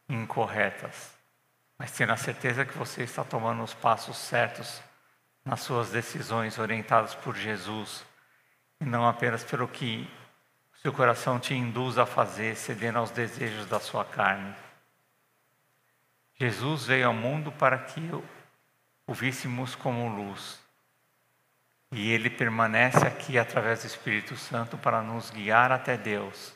incorretas, 0.08 1.18
mas 1.84 1.92
tendo 1.92 2.14
a 2.14 2.18
certeza 2.18 2.64
que 2.64 2.78
você 2.78 3.04
está 3.04 3.26
tomando 3.26 3.62
os 3.62 3.74
passos 3.74 4.16
certos 4.16 4.82
nas 5.44 5.60
suas 5.60 5.90
decisões 5.90 6.58
orientadas 6.58 7.14
por 7.14 7.36
Jesus 7.36 8.06
e 8.80 8.86
não 8.86 9.06
apenas 9.06 9.44
pelo 9.44 9.68
que 9.68 10.10
seu 10.82 10.94
coração 10.94 11.42
te 11.42 11.54
induz 11.54 11.98
a 11.98 12.06
fazer, 12.06 12.56
cedendo 12.56 13.00
aos 13.00 13.12
desejos 13.12 13.66
da 13.66 13.82
sua 13.82 14.06
carne. 14.06 14.56
Jesus 16.36 16.86
veio 16.86 17.08
ao 17.08 17.14
mundo 17.14 17.52
para 17.52 17.78
que 17.78 18.10
o 19.06 19.14
víssemos 19.14 19.76
como 19.76 20.08
luz. 20.08 20.62
E 21.92 22.12
ele 22.12 22.30
permanece 22.30 23.06
aqui 23.06 23.38
através 23.38 23.82
do 23.82 23.88
Espírito 23.88 24.38
Santo 24.38 24.78
para 24.78 25.02
nos 25.02 25.30
guiar 25.32 25.70
até 25.70 25.98
Deus, 25.98 26.56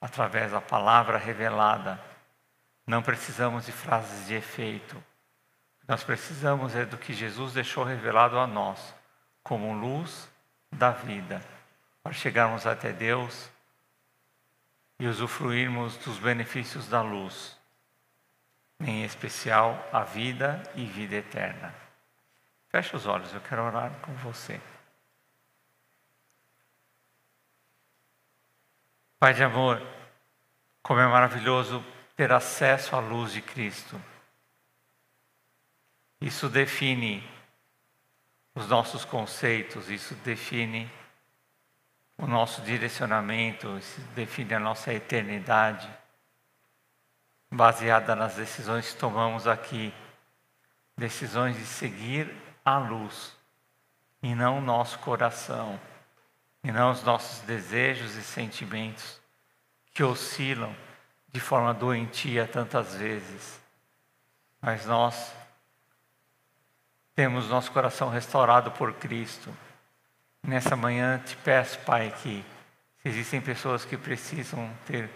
através 0.00 0.50
da 0.50 0.60
palavra 0.60 1.18
revelada. 1.18 2.11
Não 2.86 3.02
precisamos 3.02 3.66
de 3.66 3.72
frases 3.72 4.26
de 4.26 4.34
efeito. 4.34 5.02
Nós 5.86 6.02
precisamos 6.02 6.74
é 6.74 6.84
do 6.84 6.98
que 6.98 7.12
Jesus 7.12 7.52
deixou 7.52 7.84
revelado 7.84 8.38
a 8.38 8.46
nós, 8.46 8.94
como 9.42 9.72
luz 9.72 10.28
da 10.70 10.90
vida, 10.90 11.40
para 12.02 12.12
chegarmos 12.12 12.66
até 12.66 12.92
Deus 12.92 13.50
e 14.98 15.06
usufruirmos 15.06 15.96
dos 15.98 16.18
benefícios 16.18 16.88
da 16.88 17.02
luz 17.02 17.56
em 18.86 19.04
especial 19.04 19.88
a 19.92 20.02
vida 20.02 20.62
e 20.74 20.84
vida 20.84 21.16
eterna. 21.16 21.74
Feche 22.68 22.96
os 22.96 23.06
olhos, 23.06 23.32
eu 23.32 23.40
quero 23.40 23.62
orar 23.62 23.92
com 24.00 24.12
você. 24.14 24.60
Pai 29.18 29.34
de 29.34 29.44
amor, 29.44 29.80
como 30.82 30.98
é 30.98 31.06
maravilhoso 31.06 31.84
ter 32.16 32.32
acesso 32.32 32.94
à 32.94 33.00
luz 33.00 33.32
de 33.32 33.40
Cristo. 33.40 34.00
Isso 36.20 36.48
define 36.48 37.28
os 38.54 38.68
nossos 38.68 39.04
conceitos, 39.04 39.88
isso 39.88 40.14
define 40.16 40.90
o 42.18 42.26
nosso 42.26 42.62
direcionamento, 42.62 43.78
isso 43.78 44.00
define 44.14 44.54
a 44.54 44.60
nossa 44.60 44.92
eternidade 44.92 45.90
baseada 47.50 48.14
nas 48.14 48.36
decisões 48.36 48.92
que 48.92 48.98
tomamos 48.98 49.46
aqui, 49.46 49.92
decisões 50.96 51.56
de 51.56 51.66
seguir 51.66 52.34
a 52.64 52.78
luz 52.78 53.36
e 54.22 54.34
não 54.34 54.58
o 54.58 54.62
nosso 54.62 54.98
coração, 55.00 55.80
e 56.62 56.70
não 56.70 56.92
os 56.92 57.02
nossos 57.02 57.40
desejos 57.40 58.14
e 58.14 58.22
sentimentos 58.22 59.20
que 59.92 60.04
oscilam 60.04 60.74
de 61.32 61.40
forma 61.40 61.72
doentia 61.72 62.46
tantas 62.46 62.94
vezes. 62.94 63.60
Mas 64.60 64.86
nós 64.86 65.32
temos 67.14 67.48
nosso 67.48 67.72
coração 67.72 68.08
restaurado 68.10 68.70
por 68.70 68.92
Cristo. 68.94 69.52
Nessa 70.42 70.76
manhã 70.76 71.18
te 71.18 71.36
peço, 71.36 71.78
Pai, 71.80 72.14
que 72.22 72.44
se 73.02 73.08
existem 73.08 73.40
pessoas 73.40 73.84
que 73.84 73.96
precisam 73.96 74.70
ter 74.86 75.10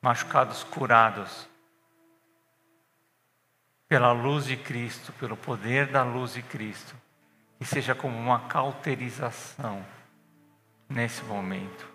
machucados 0.00 0.64
curados, 0.64 1.48
pela 3.86 4.12
luz 4.12 4.44
de 4.44 4.56
Cristo, 4.56 5.12
pelo 5.14 5.36
poder 5.36 5.88
da 5.88 6.04
luz 6.04 6.34
de 6.34 6.42
Cristo, 6.42 6.94
que 7.58 7.64
seja 7.64 7.92
como 7.92 8.16
uma 8.16 8.46
cauterização 8.46 9.84
nesse 10.88 11.24
momento. 11.24 11.88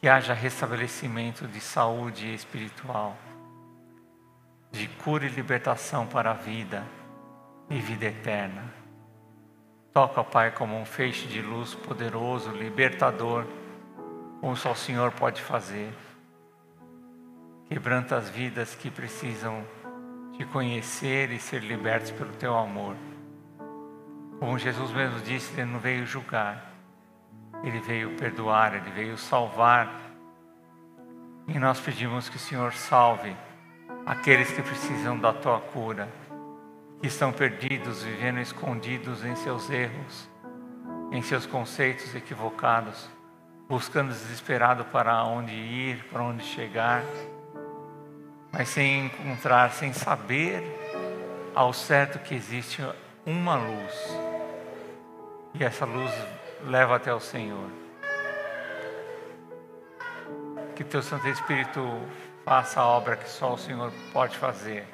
Que 0.00 0.08
haja 0.08 0.32
restabelecimento 0.32 1.46
de 1.46 1.60
saúde 1.60 2.32
espiritual, 2.32 3.18
de 4.72 4.88
cura 4.88 5.26
e 5.26 5.28
libertação 5.28 6.06
para 6.06 6.30
a 6.30 6.34
vida 6.34 6.82
e 7.68 7.78
vida 7.78 8.06
eterna. 8.06 8.64
Toca, 9.92 10.24
Pai, 10.24 10.52
como 10.52 10.74
um 10.80 10.86
feixe 10.86 11.26
de 11.26 11.42
luz 11.42 11.74
poderoso, 11.74 12.50
libertador, 12.50 13.44
como 14.40 14.56
só 14.56 14.72
o 14.72 14.76
Senhor 14.76 15.12
pode 15.12 15.42
fazer. 15.42 15.92
Quebranta 17.68 18.16
as 18.16 18.30
vidas 18.30 18.74
que 18.74 18.90
precisam 18.90 19.62
te 20.32 20.46
conhecer 20.46 21.30
e 21.30 21.38
ser 21.38 21.62
libertos 21.62 22.10
pelo 22.10 22.32
teu 22.32 22.56
amor. 22.56 22.96
Como 24.38 24.58
Jesus 24.58 24.90
mesmo 24.92 25.20
disse, 25.20 25.52
ele 25.60 25.70
não 25.70 25.78
veio 25.78 26.06
julgar, 26.06 26.69
Ele 27.62 27.80
veio 27.80 28.16
perdoar, 28.16 28.74
ele 28.74 28.90
veio 28.90 29.18
salvar. 29.18 30.00
E 31.46 31.58
nós 31.58 31.80
pedimos 31.80 32.28
que 32.28 32.36
o 32.36 32.40
Senhor 32.40 32.72
salve 32.72 33.36
aqueles 34.06 34.50
que 34.50 34.62
precisam 34.62 35.18
da 35.18 35.32
tua 35.32 35.60
cura, 35.60 36.08
que 37.00 37.06
estão 37.06 37.32
perdidos, 37.32 38.02
vivendo 38.02 38.40
escondidos 38.40 39.24
em 39.24 39.34
seus 39.36 39.68
erros, 39.70 40.28
em 41.10 41.22
seus 41.22 41.46
conceitos 41.46 42.14
equivocados, 42.14 43.08
buscando 43.68 44.08
desesperado 44.08 44.84
para 44.86 45.24
onde 45.24 45.52
ir, 45.52 46.04
para 46.04 46.22
onde 46.22 46.42
chegar, 46.42 47.02
mas 48.52 48.68
sem 48.68 49.06
encontrar, 49.06 49.70
sem 49.72 49.92
saber 49.92 50.62
ao 51.54 51.72
certo 51.72 52.18
que 52.18 52.34
existe 52.34 52.82
uma 53.24 53.56
luz. 53.56 54.18
E 55.54 55.64
essa 55.64 55.84
luz 55.84 56.12
leva 56.66 56.96
até 56.96 57.12
o 57.12 57.20
Senhor. 57.20 57.70
Que 60.74 60.84
teu 60.84 61.02
Santo 61.02 61.28
Espírito 61.28 61.80
faça 62.44 62.80
a 62.80 62.86
obra 62.86 63.16
que 63.16 63.28
só 63.28 63.54
o 63.54 63.58
Senhor 63.58 63.92
pode 64.12 64.36
fazer, 64.36 64.86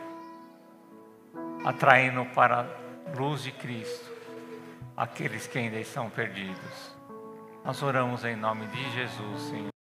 atraindo 1.64 2.25
para 2.35 2.61
a 2.62 3.19
luz 3.19 3.43
de 3.43 3.53
Cristo 3.53 4.11
aqueles 4.97 5.47
que 5.47 5.59
ainda 5.59 5.79
estão 5.79 6.09
perdidos. 6.09 6.97
Nós 7.64 7.83
oramos 7.83 8.25
em 8.25 8.37
nome 8.37 8.67
de 8.67 8.93
Jesus, 8.93 9.43
Senhor. 9.43 9.76